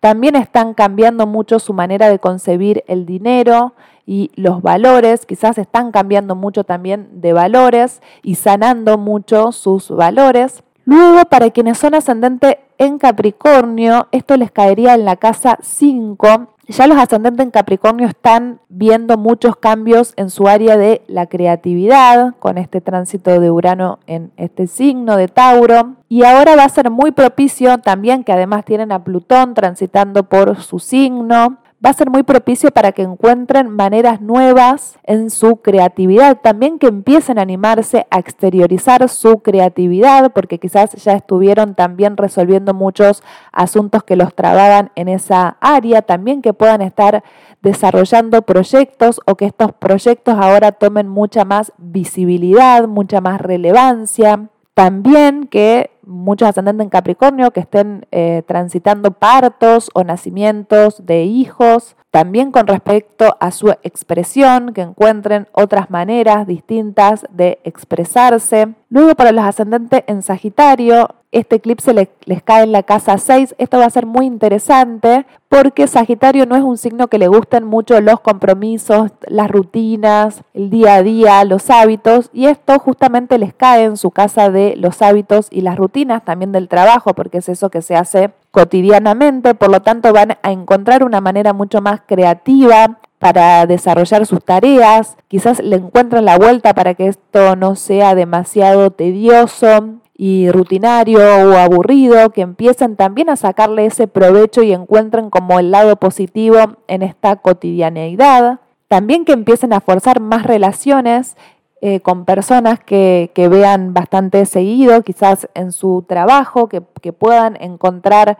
También 0.01 0.35
están 0.35 0.73
cambiando 0.73 1.25
mucho 1.25 1.59
su 1.59 1.73
manera 1.73 2.09
de 2.09 2.19
concebir 2.19 2.83
el 2.87 3.05
dinero 3.05 3.73
y 4.05 4.31
los 4.35 4.61
valores. 4.61 5.25
Quizás 5.25 5.57
están 5.57 5.91
cambiando 5.91 6.35
mucho 6.35 6.63
también 6.63 7.21
de 7.21 7.33
valores 7.33 8.01
y 8.21 8.35
sanando 8.35 8.97
mucho 8.97 9.51
sus 9.51 9.89
valores. 9.89 10.61
Luego, 10.83 11.25
para 11.25 11.49
quienes 11.49 11.79
son 11.79 11.95
ascendente 11.95 12.59
en 12.77 12.99
Capricornio, 12.99 14.07
esto 14.11 14.37
les 14.37 14.51
caería 14.51 14.93
en 14.93 15.05
la 15.05 15.15
casa 15.15 15.57
5 15.61 16.54
ya 16.67 16.87
los 16.87 16.97
ascendentes 16.97 17.43
en 17.43 17.51
Capricornio 17.51 18.07
están 18.07 18.59
viendo 18.69 19.17
muchos 19.17 19.55
cambios 19.55 20.13
en 20.15 20.29
su 20.29 20.47
área 20.47 20.77
de 20.77 21.03
la 21.07 21.27
creatividad 21.27 22.35
con 22.39 22.57
este 22.57 22.81
tránsito 22.81 23.39
de 23.39 23.51
Urano 23.51 23.99
en 24.07 24.31
este 24.37 24.67
signo 24.67 25.17
de 25.17 25.27
Tauro. 25.27 25.95
Y 26.09 26.23
ahora 26.23 26.55
va 26.55 26.63
a 26.63 26.69
ser 26.69 26.89
muy 26.89 27.11
propicio 27.11 27.77
también 27.79 28.23
que 28.23 28.31
además 28.31 28.65
tienen 28.65 28.91
a 28.91 29.03
Plutón 29.03 29.53
transitando 29.53 30.23
por 30.23 30.61
su 30.61 30.79
signo 30.79 31.57
va 31.85 31.91
a 31.91 31.93
ser 31.93 32.09
muy 32.09 32.23
propicio 32.23 32.71
para 32.71 32.93
que 32.93 33.03
encuentren 33.03 33.69
maneras 33.69 34.19
nuevas 34.19 34.97
en 35.03 35.29
su 35.29 35.57
creatividad, 35.57 36.41
también 36.41 36.79
que 36.79 36.87
empiecen 36.87 37.37
a 37.37 37.43
animarse 37.43 38.07
a 38.09 38.17
exteriorizar 38.17 39.07
su 39.07 39.39
creatividad, 39.39 40.31
porque 40.33 40.57
quizás 40.57 40.93
ya 40.93 41.13
estuvieron 41.13 41.75
también 41.75 42.17
resolviendo 42.17 42.73
muchos 42.73 43.21
asuntos 43.51 44.03
que 44.03 44.15
los 44.15 44.33
trababan 44.33 44.91
en 44.95 45.09
esa 45.09 45.57
área, 45.61 46.01
también 46.01 46.41
que 46.41 46.53
puedan 46.53 46.81
estar 46.81 47.23
desarrollando 47.61 48.41
proyectos 48.41 49.21
o 49.27 49.35
que 49.35 49.45
estos 49.45 49.71
proyectos 49.73 50.35
ahora 50.39 50.71
tomen 50.71 51.07
mucha 51.07 51.45
más 51.45 51.71
visibilidad, 51.77 52.87
mucha 52.87 53.21
más 53.21 53.39
relevancia. 53.39 54.49
También 54.73 55.47
que 55.47 55.91
muchos 56.05 56.47
ascendentes 56.47 56.83
en 56.83 56.89
Capricornio 56.89 57.51
que 57.51 57.59
estén 57.59 58.07
eh, 58.11 58.43
transitando 58.47 59.11
partos 59.11 59.89
o 59.93 60.03
nacimientos 60.03 61.05
de 61.05 61.23
hijos, 61.23 61.95
también 62.11 62.51
con 62.51 62.67
respecto 62.67 63.35
a 63.39 63.51
su 63.51 63.71
expresión, 63.83 64.73
que 64.73 64.81
encuentren 64.81 65.47
otras 65.51 65.89
maneras 65.89 66.47
distintas 66.47 67.25
de 67.29 67.59
expresarse. 67.63 68.73
Luego 68.89 69.15
para 69.15 69.31
los 69.31 69.43
ascendentes 69.43 70.03
en 70.07 70.21
Sagitario, 70.21 71.09
este 71.31 71.57
eclipse 71.57 71.93
les, 71.93 72.43
cae 72.43 72.63
en 72.63 72.71
la 72.71 72.83
casa 72.83 73.17
6. 73.17 73.55
Esto 73.57 73.79
va 73.79 73.85
a 73.85 73.89
ser 73.89 74.05
muy 74.05 74.25
interesante 74.25 75.25
porque 75.49 75.87
Sagitario 75.87 76.45
no 76.45 76.55
es 76.55 76.63
un 76.63 76.77
signo 76.77 77.07
que 77.07 77.17
le 77.17 77.27
gusten 77.27 77.65
mucho 77.65 77.99
los 77.99 78.21
compromisos, 78.21 79.11
las 79.27 79.49
rutinas, 79.49 80.43
el 80.53 80.69
día 80.69 80.95
a 80.95 81.03
día, 81.03 81.43
los 81.43 81.69
hábitos. 81.69 82.29
Y 82.31 82.45
esto 82.45 82.79
justamente 82.79 83.37
les 83.37 83.53
cae 83.53 83.83
en 83.83 83.97
su 83.97 84.11
casa 84.11 84.49
de 84.49 84.75
los 84.77 85.01
hábitos 85.01 85.47
y 85.51 85.61
las 85.61 85.77
rutinas, 85.77 86.23
también 86.23 86.51
del 86.51 86.69
trabajo, 86.69 87.13
porque 87.13 87.39
es 87.39 87.49
eso 87.49 87.69
que 87.69 87.81
se 87.81 87.95
hace 87.95 88.31
cotidianamente. 88.51 89.55
Por 89.55 89.71
lo 89.71 89.81
tanto, 89.81 90.13
van 90.13 90.37
a 90.41 90.51
encontrar 90.51 91.03
una 91.03 91.19
manera 91.19 91.51
mucho 91.51 91.81
más 91.81 92.01
creativa 92.05 92.99
para 93.19 93.65
desarrollar 93.65 94.25
sus 94.25 94.43
tareas, 94.43 95.17
quizás 95.27 95.59
le 95.59 95.77
encuentren 95.77 96.25
la 96.25 96.37
vuelta 96.37 96.73
para 96.73 96.93
que 96.93 97.07
esto 97.07 97.55
no 97.55 97.75
sea 97.75 98.15
demasiado 98.15 98.91
tedioso, 98.91 99.99
y 100.17 100.49
rutinario 100.49 101.19
o 101.19 101.57
aburrido, 101.57 102.29
que 102.29 102.41
empiecen 102.41 102.95
también 102.95 103.29
a 103.29 103.35
sacarle 103.35 103.85
ese 103.85 104.07
provecho 104.07 104.63
y 104.63 104.71
encuentren 104.71 105.29
como 105.29 105.59
el 105.59 105.71
lado 105.71 105.97
positivo 105.97 106.57
en 106.87 107.03
esta 107.03 107.35
cotidianeidad. 107.35 108.59
También 108.87 109.25
que 109.25 109.33
empiecen 109.33 109.73
a 109.73 109.81
forzar 109.81 110.21
más 110.21 110.43
relaciones 110.43 111.35
eh, 111.81 111.99
con 111.99 112.23
personas 112.23 112.79
que, 112.79 113.29
vean 113.35 113.93
bastante 113.93 114.45
seguido, 114.45 115.01
quizás 115.03 115.49
en 115.53 115.73
su 115.73 116.05
trabajo, 116.07 116.69
que 116.69 116.81
puedan 117.13 117.57
encontrar 117.61 118.37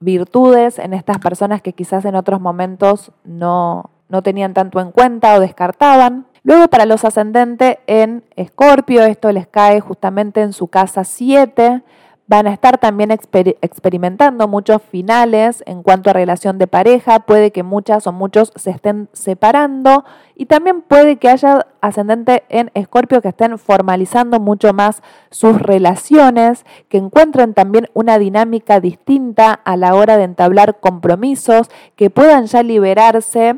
virtudes 0.00 0.78
en 0.78 0.94
estas 0.94 1.18
personas 1.18 1.60
que 1.60 1.72
quizás 1.72 2.04
en 2.04 2.14
otros 2.14 2.40
momentos 2.40 3.10
no, 3.24 3.90
no 4.08 4.22
tenían 4.22 4.54
tanto 4.54 4.80
en 4.80 4.90
cuenta 4.90 5.34
o 5.34 5.40
descartaban. 5.40 6.26
Luego 6.42 6.68
para 6.68 6.86
los 6.86 7.04
ascendentes 7.04 7.78
en 7.86 8.24
Escorpio, 8.36 9.02
esto 9.02 9.30
les 9.32 9.46
cae 9.46 9.80
justamente 9.80 10.40
en 10.40 10.52
su 10.52 10.68
casa 10.68 11.04
7. 11.04 11.82
Van 12.30 12.46
a 12.46 12.52
estar 12.52 12.76
también 12.76 13.10
experimentando 13.10 14.48
muchos 14.48 14.82
finales 14.82 15.62
en 15.66 15.82
cuanto 15.82 16.10
a 16.10 16.12
relación 16.12 16.58
de 16.58 16.66
pareja. 16.66 17.20
Puede 17.20 17.52
que 17.52 17.62
muchas 17.62 18.06
o 18.06 18.12
muchos 18.12 18.52
se 18.54 18.70
estén 18.70 19.08
separando. 19.14 20.04
Y 20.36 20.44
también 20.44 20.82
puede 20.82 21.16
que 21.16 21.30
haya 21.30 21.66
ascendente 21.80 22.44
en 22.50 22.70
Escorpio 22.74 23.22
que 23.22 23.28
estén 23.28 23.58
formalizando 23.58 24.40
mucho 24.40 24.74
más 24.74 25.02
sus 25.30 25.58
relaciones, 25.60 26.66
que 26.90 26.98
encuentren 26.98 27.54
también 27.54 27.88
una 27.94 28.18
dinámica 28.18 28.78
distinta 28.78 29.52
a 29.52 29.78
la 29.78 29.94
hora 29.94 30.18
de 30.18 30.24
entablar 30.24 30.80
compromisos, 30.80 31.70
que 31.96 32.10
puedan 32.10 32.44
ya 32.44 32.62
liberarse 32.62 33.56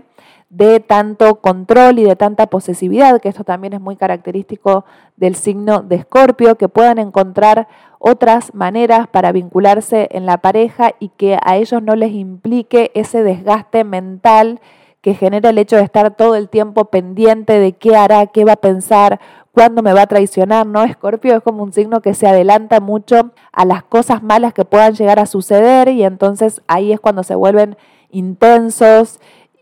de 0.50 0.80
tanto 0.80 1.36
control 1.36 2.00
y 2.00 2.04
de 2.04 2.16
tanta 2.16 2.48
posesividad, 2.48 3.20
que 3.20 3.28
esto 3.28 3.44
también 3.44 3.72
es 3.72 3.80
muy 3.80 3.96
característico 3.96 4.84
del 5.16 5.36
signo 5.36 5.80
de 5.80 5.96
Escorpio, 5.96 6.56
que 6.56 6.68
puedan 6.68 6.98
encontrar 6.98 7.68
otras 8.00 8.52
maneras 8.52 9.06
para 9.06 9.30
vincularse 9.30 10.08
en 10.10 10.26
la 10.26 10.38
pareja 10.38 10.92
y 10.98 11.10
que 11.10 11.38
a 11.42 11.56
ellos 11.56 11.82
no 11.82 11.94
les 11.94 12.12
implique 12.12 12.90
ese 12.94 13.22
desgaste 13.22 13.84
mental 13.84 14.60
que 15.00 15.14
genera 15.14 15.50
el 15.50 15.58
hecho 15.58 15.76
de 15.76 15.82
estar 15.82 16.14
todo 16.16 16.34
el 16.34 16.48
tiempo 16.48 16.86
pendiente 16.86 17.58
de 17.58 17.72
qué 17.72 17.96
hará, 17.96 18.26
qué 18.26 18.44
va 18.44 18.52
a 18.52 18.56
pensar, 18.56 19.20
cuándo 19.52 19.82
me 19.82 19.92
va 19.92 20.02
a 20.02 20.06
traicionar, 20.06 20.66
¿no? 20.66 20.82
Escorpio 20.82 21.36
es 21.36 21.42
como 21.42 21.62
un 21.62 21.72
signo 21.72 22.00
que 22.00 22.14
se 22.14 22.26
adelanta 22.26 22.80
mucho 22.80 23.30
a 23.52 23.64
las 23.64 23.82
cosas 23.82 24.22
malas 24.22 24.52
que 24.52 24.64
puedan 24.64 24.94
llegar 24.94 25.18
a 25.18 25.26
suceder 25.26 25.88
y 25.88 26.02
entonces 26.02 26.60
ahí 26.66 26.92
es 26.92 27.00
cuando 27.00 27.22
se 27.22 27.34
vuelven 27.34 27.76
intensos 28.10 29.20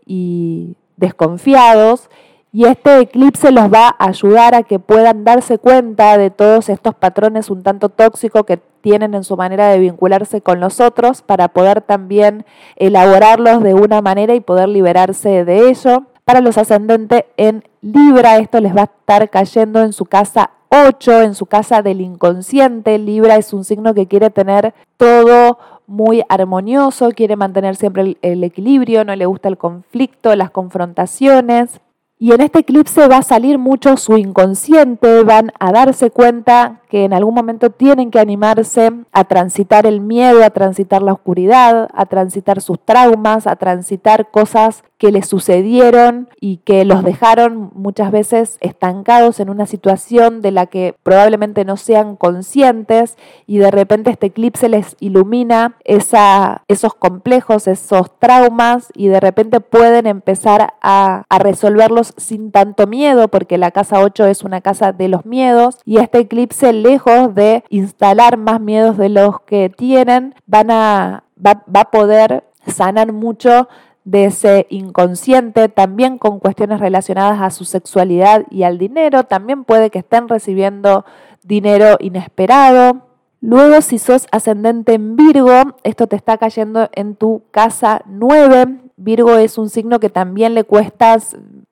y 0.08 0.74
desconfiados 0.96 2.10
y 2.50 2.64
este 2.64 3.00
eclipse 3.00 3.52
los 3.52 3.72
va 3.72 3.94
a 3.98 4.08
ayudar 4.08 4.54
a 4.54 4.62
que 4.62 4.78
puedan 4.78 5.24
darse 5.24 5.58
cuenta 5.58 6.16
de 6.16 6.30
todos 6.30 6.70
estos 6.70 6.94
patrones 6.94 7.50
un 7.50 7.62
tanto 7.62 7.90
tóxicos 7.90 8.44
que 8.44 8.58
tienen 8.80 9.14
en 9.14 9.22
su 9.22 9.36
manera 9.36 9.68
de 9.68 9.78
vincularse 9.78 10.40
con 10.40 10.58
los 10.58 10.80
otros 10.80 11.20
para 11.20 11.48
poder 11.48 11.82
también 11.82 12.46
elaborarlos 12.76 13.62
de 13.62 13.74
una 13.74 14.00
manera 14.00 14.34
y 14.34 14.40
poder 14.40 14.68
liberarse 14.70 15.44
de 15.44 15.68
ello. 15.68 16.04
Para 16.24 16.40
los 16.40 16.56
ascendentes 16.56 17.24
en 17.36 17.64
Libra, 17.82 18.38
esto 18.38 18.60
les 18.60 18.74
va 18.74 18.82
a 18.82 18.84
estar 18.84 19.28
cayendo 19.30 19.82
en 19.82 19.92
su 19.92 20.04
casa 20.06 20.50
8, 20.70 21.22
en 21.22 21.34
su 21.34 21.46
casa 21.46 21.82
del 21.82 22.00
inconsciente. 22.00 22.98
Libra 22.98 23.36
es 23.36 23.52
un 23.52 23.64
signo 23.64 23.94
que 23.94 24.06
quiere 24.06 24.30
tener 24.30 24.74
todo 24.96 25.58
muy 25.88 26.22
armonioso, 26.28 27.10
quiere 27.10 27.34
mantener 27.34 27.74
siempre 27.74 28.16
el, 28.20 28.44
equilibrio, 28.44 29.04
no 29.04 29.16
le 29.16 29.26
gusta 29.26 29.48
el 29.48 29.56
conflicto, 29.56 30.36
las 30.36 30.50
confrontaciones. 30.50 31.80
Y 32.20 32.32
en 32.32 32.40
este 32.40 32.60
eclipse 32.60 33.06
va 33.08 33.18
a 33.18 33.22
salir 33.22 33.58
mucho 33.58 33.96
su 33.96 34.18
inconsciente, 34.18 35.22
van 35.22 35.52
a 35.60 35.72
darse 35.72 36.10
cuenta 36.10 36.82
que 36.90 37.04
en 37.04 37.12
algún 37.12 37.34
momento 37.34 37.70
tienen 37.70 38.10
que 38.10 38.18
animarse 38.18 38.90
a 39.12 39.24
transitar 39.24 39.86
el 39.86 40.00
miedo, 40.00 40.44
a 40.44 40.50
transitar 40.50 41.00
la 41.00 41.12
oscuridad, 41.12 41.88
a 41.94 42.06
transitar 42.06 42.60
sus 42.60 42.78
traumas, 42.84 43.46
a 43.46 43.56
transitar 43.56 44.30
cosas 44.30 44.82
que 44.98 45.12
les 45.12 45.28
sucedieron 45.28 46.28
y 46.40 46.58
que 46.58 46.84
los 46.84 47.04
dejaron 47.04 47.70
muchas 47.74 48.10
veces 48.10 48.58
estancados 48.60 49.38
en 49.38 49.48
una 49.48 49.64
situación 49.64 50.42
de 50.42 50.50
la 50.50 50.66
que 50.66 50.96
probablemente 51.04 51.64
no 51.64 51.76
sean 51.76 52.16
conscientes 52.16 53.16
y 53.46 53.58
de 53.58 53.70
repente 53.70 54.10
este 54.10 54.26
eclipse 54.26 54.68
les 54.68 54.96
ilumina 54.98 55.76
esa, 55.84 56.64
esos 56.66 56.94
complejos, 56.94 57.68
esos 57.68 58.18
traumas 58.18 58.88
y 58.94 59.06
de 59.06 59.20
repente 59.20 59.60
pueden 59.60 60.06
empezar 60.06 60.74
a, 60.82 61.24
resolverlos 61.38 62.14
sin 62.16 62.50
tanto 62.50 62.88
miedo 62.88 63.28
porque 63.28 63.58
la 63.58 63.70
casa 63.70 64.00
8 64.00 64.26
es 64.26 64.42
una 64.42 64.60
casa 64.60 64.92
de 64.92 65.06
los 65.06 65.24
miedos 65.24 65.78
y 65.84 65.98
este 65.98 66.18
eclipse 66.18 66.72
lejos 66.72 67.32
de 67.36 67.62
instalar 67.68 68.36
más 68.36 68.60
miedos 68.60 68.96
de 68.98 69.08
los 69.08 69.40
que 69.42 69.70
tienen, 69.70 70.34
van 70.46 70.72
a, 70.72 71.22
va, 71.44 71.62
va 71.72 71.82
a 71.82 71.90
poder 71.92 72.42
sanar 72.66 73.12
mucho 73.12 73.68
de 74.08 74.24
ese 74.24 74.66
inconsciente, 74.70 75.68
también 75.68 76.16
con 76.16 76.38
cuestiones 76.38 76.80
relacionadas 76.80 77.42
a 77.42 77.50
su 77.50 77.66
sexualidad 77.66 78.46
y 78.50 78.62
al 78.62 78.78
dinero, 78.78 79.24
también 79.24 79.64
puede 79.64 79.90
que 79.90 79.98
estén 79.98 80.28
recibiendo 80.28 81.04
dinero 81.42 81.98
inesperado. 82.00 83.02
Luego, 83.42 83.82
si 83.82 83.98
sos 83.98 84.26
ascendente 84.32 84.94
en 84.94 85.14
Virgo, 85.14 85.76
esto 85.82 86.06
te 86.06 86.16
está 86.16 86.38
cayendo 86.38 86.88
en 86.94 87.16
tu 87.16 87.42
casa 87.50 88.00
9. 88.06 88.80
Virgo 88.96 89.36
es 89.36 89.58
un 89.58 89.68
signo 89.68 90.00
que 90.00 90.08
también 90.08 90.54
le 90.54 90.64
cuesta, 90.64 91.18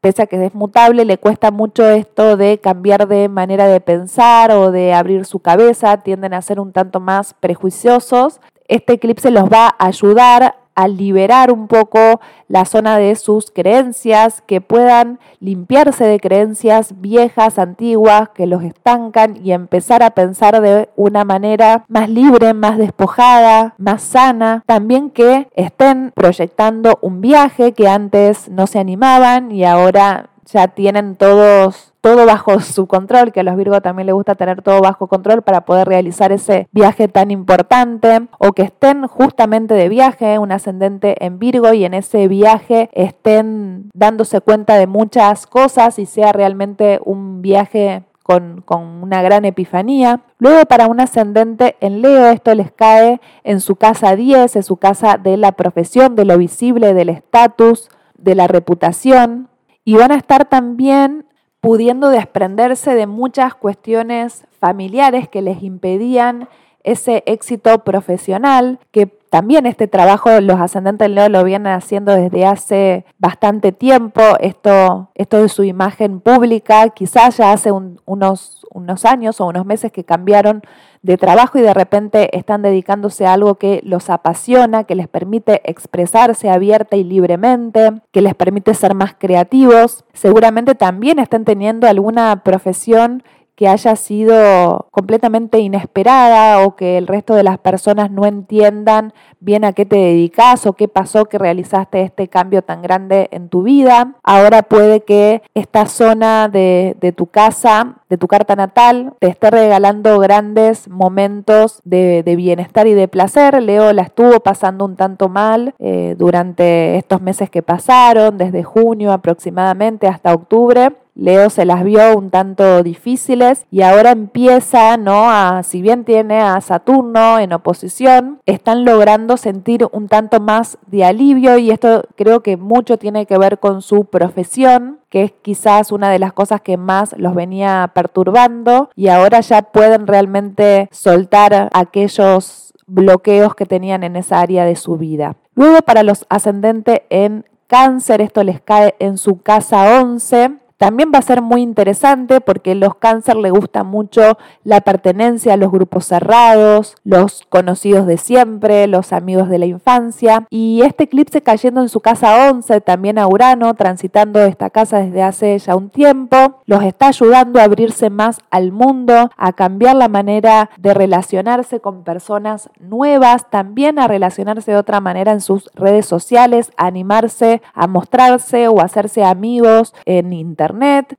pese 0.02 0.22
a 0.22 0.26
que 0.26 0.44
es 0.44 0.54
mutable, 0.54 1.06
le 1.06 1.16
cuesta 1.16 1.50
mucho 1.50 1.88
esto 1.88 2.36
de 2.36 2.58
cambiar 2.58 3.08
de 3.08 3.30
manera 3.30 3.66
de 3.66 3.80
pensar 3.80 4.52
o 4.52 4.70
de 4.70 4.92
abrir 4.92 5.24
su 5.24 5.38
cabeza, 5.38 5.96
tienden 6.02 6.34
a 6.34 6.42
ser 6.42 6.60
un 6.60 6.72
tanto 6.72 7.00
más 7.00 7.32
prejuiciosos. 7.32 8.42
Este 8.68 8.92
eclipse 8.92 9.30
los 9.30 9.44
va 9.44 9.68
a 9.68 9.86
ayudar 9.86 10.65
a 10.76 10.86
liberar 10.86 11.50
un 11.50 11.66
poco 11.66 12.20
la 12.48 12.64
zona 12.64 12.98
de 12.98 13.16
sus 13.16 13.50
creencias, 13.50 14.42
que 14.46 14.60
puedan 14.60 15.18
limpiarse 15.40 16.04
de 16.04 16.20
creencias 16.20 17.00
viejas, 17.00 17.58
antiguas, 17.58 18.28
que 18.28 18.46
los 18.46 18.62
estancan 18.62 19.38
y 19.42 19.52
empezar 19.52 20.02
a 20.02 20.10
pensar 20.10 20.60
de 20.60 20.88
una 20.94 21.24
manera 21.24 21.84
más 21.88 22.08
libre, 22.08 22.54
más 22.54 22.78
despojada, 22.78 23.74
más 23.78 24.02
sana. 24.02 24.62
También 24.66 25.10
que 25.10 25.48
estén 25.56 26.12
proyectando 26.14 26.98
un 27.00 27.20
viaje 27.20 27.72
que 27.72 27.88
antes 27.88 28.48
no 28.48 28.66
se 28.66 28.78
animaban 28.78 29.50
y 29.50 29.64
ahora 29.64 30.30
ya 30.44 30.68
tienen 30.68 31.16
todos 31.16 31.92
todo 32.06 32.24
bajo 32.24 32.60
su 32.60 32.86
control, 32.86 33.32
que 33.32 33.40
a 33.40 33.42
los 33.42 33.56
Virgo 33.56 33.80
también 33.80 34.06
les 34.06 34.14
gusta 34.14 34.36
tener 34.36 34.62
todo 34.62 34.80
bajo 34.80 35.08
control 35.08 35.42
para 35.42 35.62
poder 35.62 35.88
realizar 35.88 36.30
ese 36.30 36.68
viaje 36.70 37.08
tan 37.08 37.32
importante, 37.32 38.28
o 38.38 38.52
que 38.52 38.62
estén 38.62 39.08
justamente 39.08 39.74
de 39.74 39.88
viaje, 39.88 40.38
un 40.38 40.52
ascendente 40.52 41.16
en 41.18 41.40
Virgo, 41.40 41.72
y 41.72 41.84
en 41.84 41.94
ese 41.94 42.28
viaje 42.28 42.90
estén 42.92 43.90
dándose 43.92 44.40
cuenta 44.40 44.76
de 44.76 44.86
muchas 44.86 45.48
cosas 45.48 45.98
y 45.98 46.06
sea 46.06 46.30
realmente 46.32 47.00
un 47.04 47.42
viaje 47.42 48.04
con, 48.22 48.62
con, 48.64 49.02
una 49.02 49.20
gran 49.22 49.44
epifanía. 49.44 50.20
Luego 50.38 50.64
para 50.66 50.86
un 50.86 51.00
ascendente 51.00 51.74
en 51.80 52.02
Leo, 52.02 52.26
esto 52.28 52.54
les 52.54 52.70
cae 52.70 53.20
en 53.42 53.58
su 53.58 53.74
casa 53.74 54.14
10, 54.14 54.54
en 54.54 54.62
su 54.62 54.76
casa 54.76 55.18
de 55.18 55.36
la 55.36 55.50
profesión, 55.50 56.14
de 56.14 56.24
lo 56.24 56.38
visible, 56.38 56.94
del 56.94 57.08
estatus, 57.08 57.88
de 58.16 58.36
la 58.36 58.46
reputación. 58.46 59.48
Y 59.84 59.96
van 59.96 60.12
a 60.12 60.16
estar 60.16 60.44
también 60.44 61.25
pudiendo 61.66 62.10
desprenderse 62.10 62.94
de 62.94 63.08
muchas 63.08 63.56
cuestiones 63.56 64.46
familiares 64.60 65.28
que 65.28 65.42
les 65.42 65.64
impedían 65.64 66.48
ese 66.84 67.24
éxito 67.26 67.82
profesional, 67.82 68.78
que 68.92 69.06
también 69.06 69.66
este 69.66 69.88
trabajo 69.88 70.40
los 70.40 70.60
ascendentes 70.60 71.10
Leo 71.10 71.28
lo 71.28 71.42
vienen 71.42 71.72
haciendo 71.72 72.14
desde 72.14 72.46
hace 72.46 73.04
bastante 73.18 73.72
tiempo, 73.72 74.22
esto, 74.38 75.10
esto 75.16 75.42
de 75.42 75.48
su 75.48 75.64
imagen 75.64 76.20
pública, 76.20 76.88
quizás 76.90 77.38
ya 77.38 77.50
hace 77.50 77.72
unos, 77.72 78.64
unos 78.70 79.04
años 79.04 79.40
o 79.40 79.46
unos 79.46 79.66
meses 79.66 79.90
que 79.90 80.04
cambiaron 80.04 80.62
de 81.06 81.16
trabajo 81.16 81.56
y 81.56 81.62
de 81.62 81.72
repente 81.72 82.36
están 82.36 82.62
dedicándose 82.62 83.26
a 83.26 83.32
algo 83.32 83.54
que 83.54 83.80
los 83.84 84.10
apasiona, 84.10 84.82
que 84.84 84.96
les 84.96 85.06
permite 85.06 85.62
expresarse 85.64 86.50
abierta 86.50 86.96
y 86.96 87.04
libremente, 87.04 87.92
que 88.10 88.22
les 88.22 88.34
permite 88.34 88.74
ser 88.74 88.94
más 88.94 89.14
creativos. 89.16 90.04
Seguramente 90.12 90.74
también 90.74 91.20
están 91.20 91.44
teniendo 91.44 91.86
alguna 91.86 92.42
profesión 92.42 93.22
que 93.54 93.68
haya 93.68 93.96
sido 93.96 94.88
completamente 94.90 95.60
inesperada 95.60 96.66
o 96.66 96.76
que 96.76 96.98
el 96.98 97.06
resto 97.06 97.34
de 97.34 97.42
las 97.42 97.58
personas 97.58 98.10
no 98.10 98.26
entiendan 98.26 99.14
bien 99.40 99.64
a 99.64 99.72
qué 99.72 99.86
te 99.86 99.96
dedicas 99.96 100.66
o 100.66 100.74
qué 100.74 100.88
pasó 100.88 101.24
que 101.24 101.38
realizaste 101.38 102.02
este 102.02 102.28
cambio 102.28 102.62
tan 102.62 102.82
grande 102.82 103.28
en 103.32 103.48
tu 103.48 103.62
vida. 103.62 104.16
Ahora 104.22 104.62
puede 104.62 105.04
que 105.04 105.42
esta 105.54 105.86
zona 105.86 106.48
de, 106.48 106.96
de 107.00 107.12
tu 107.12 107.28
casa, 107.28 108.02
de 108.08 108.18
tu 108.18 108.28
carta 108.28 108.56
natal, 108.56 109.14
te 109.18 109.28
esté 109.28 109.50
regalando 109.50 110.18
grandes 110.18 110.88
momentos 110.88 111.80
de, 111.84 112.22
bienestar 112.36 112.86
y 112.86 112.94
de 112.94 113.08
placer. 113.08 113.62
Leo 113.62 113.92
la 113.92 114.02
estuvo 114.02 114.40
pasando 114.40 114.84
un 114.84 114.96
tanto 114.96 115.28
mal 115.28 115.74
eh, 115.78 116.14
durante 116.18 116.96
estos 116.96 117.20
meses 117.20 117.50
que 117.50 117.62
pasaron, 117.62 118.38
desde 118.38 118.62
junio 118.62 119.12
aproximadamente 119.12 120.06
hasta 120.06 120.34
octubre 120.34 120.92
Leo 121.16 121.48
se 121.48 121.64
las 121.64 121.82
vio 121.82 122.16
un 122.16 122.28
tanto 122.28 122.82
difíciles 122.82 123.64
y 123.70 123.80
ahora 123.80 124.10
empieza, 124.10 124.98
¿no? 124.98 125.30
A, 125.30 125.62
si 125.62 125.80
bien 125.80 126.04
tiene 126.04 126.40
a 126.40 126.60
Saturno 126.60 127.38
en 127.38 127.54
oposición, 127.54 128.40
están 128.44 128.84
logrando 128.84 129.38
sentir 129.38 129.86
un 129.92 130.08
tanto 130.08 130.40
más 130.40 130.76
de 130.86 131.04
alivio 131.04 131.56
y 131.56 131.70
esto 131.70 132.04
creo 132.16 132.40
que 132.40 132.58
mucho 132.58 132.98
tiene 132.98 133.24
que 133.24 133.38
ver 133.38 133.58
con 133.58 133.80
su 133.80 134.04
profesión, 134.04 134.98
que 135.08 135.24
es 135.24 135.32
quizás 135.42 135.92
una 135.92 136.10
de 136.10 136.18
las 136.18 136.32
cosas 136.32 136.60
que 136.60 136.76
más 136.76 137.14
los 137.18 137.34
venía 137.34 137.90
perturbando 137.94 138.90
y 138.94 139.08
ahora 139.08 139.40
ya 139.40 139.62
pueden 139.62 140.06
realmente 140.06 140.88
soltar 140.92 141.70
aquellos 141.72 142.72
bloqueos 142.86 143.54
que 143.54 143.66
tenían 143.66 144.04
en 144.04 144.16
esa 144.16 144.40
área 144.40 144.64
de 144.64 144.76
su 144.76 144.96
vida. 144.96 145.36
Luego 145.54 145.78
para 145.78 146.02
los 146.02 146.26
ascendentes 146.28 147.02
en 147.10 147.44
cáncer, 147.66 148.20
esto 148.20 148.44
les 148.44 148.60
cae 148.60 148.94
en 148.98 149.18
su 149.18 149.42
casa 149.42 150.00
11 150.00 150.58
también 150.78 151.10
va 151.14 151.18
a 151.20 151.22
ser 151.22 151.40
muy 151.40 151.62
interesante 151.62 152.40
porque 152.40 152.74
los 152.74 152.96
cáncer 152.96 153.36
le 153.36 153.50
gusta 153.50 153.82
mucho 153.82 154.36
la 154.62 154.82
pertenencia 154.82 155.54
a 155.54 155.56
los 155.56 155.72
grupos 155.72 156.04
cerrados, 156.04 156.96
los 157.02 157.44
conocidos 157.48 158.06
de 158.06 158.18
siempre, 158.18 158.86
los 158.86 159.12
amigos 159.12 159.48
de 159.48 159.58
la 159.58 159.66
infancia. 159.66 160.46
Y 160.50 160.82
este 160.82 161.04
eclipse 161.04 161.42
cayendo 161.42 161.80
en 161.80 161.88
su 161.88 162.00
casa 162.00 162.50
11, 162.50 162.82
también 162.82 163.18
a 163.18 163.26
Urano, 163.26 163.72
transitando 163.74 164.40
esta 164.40 164.68
casa 164.68 164.98
desde 164.98 165.22
hace 165.22 165.58
ya 165.58 165.76
un 165.76 165.88
tiempo, 165.88 166.60
los 166.66 166.82
está 166.82 167.08
ayudando 167.08 167.58
a 167.58 167.64
abrirse 167.64 168.10
más 168.10 168.40
al 168.50 168.70
mundo, 168.70 169.30
a 169.36 169.52
cambiar 169.54 169.96
la 169.96 170.08
manera 170.08 170.70
de 170.76 170.92
relacionarse 170.92 171.80
con 171.80 172.04
personas 172.04 172.68
nuevas, 172.80 173.48
también 173.50 173.98
a 173.98 174.08
relacionarse 174.08 174.72
de 174.72 174.78
otra 174.78 175.00
manera 175.00 175.32
en 175.32 175.40
sus 175.40 175.70
redes 175.74 176.04
sociales, 176.04 176.70
a 176.76 176.86
animarse 176.86 177.62
a 177.72 177.86
mostrarse 177.86 178.68
o 178.68 178.80
hacerse 178.80 179.24
amigos 179.24 179.94
en 180.04 180.32
internet 180.32 180.65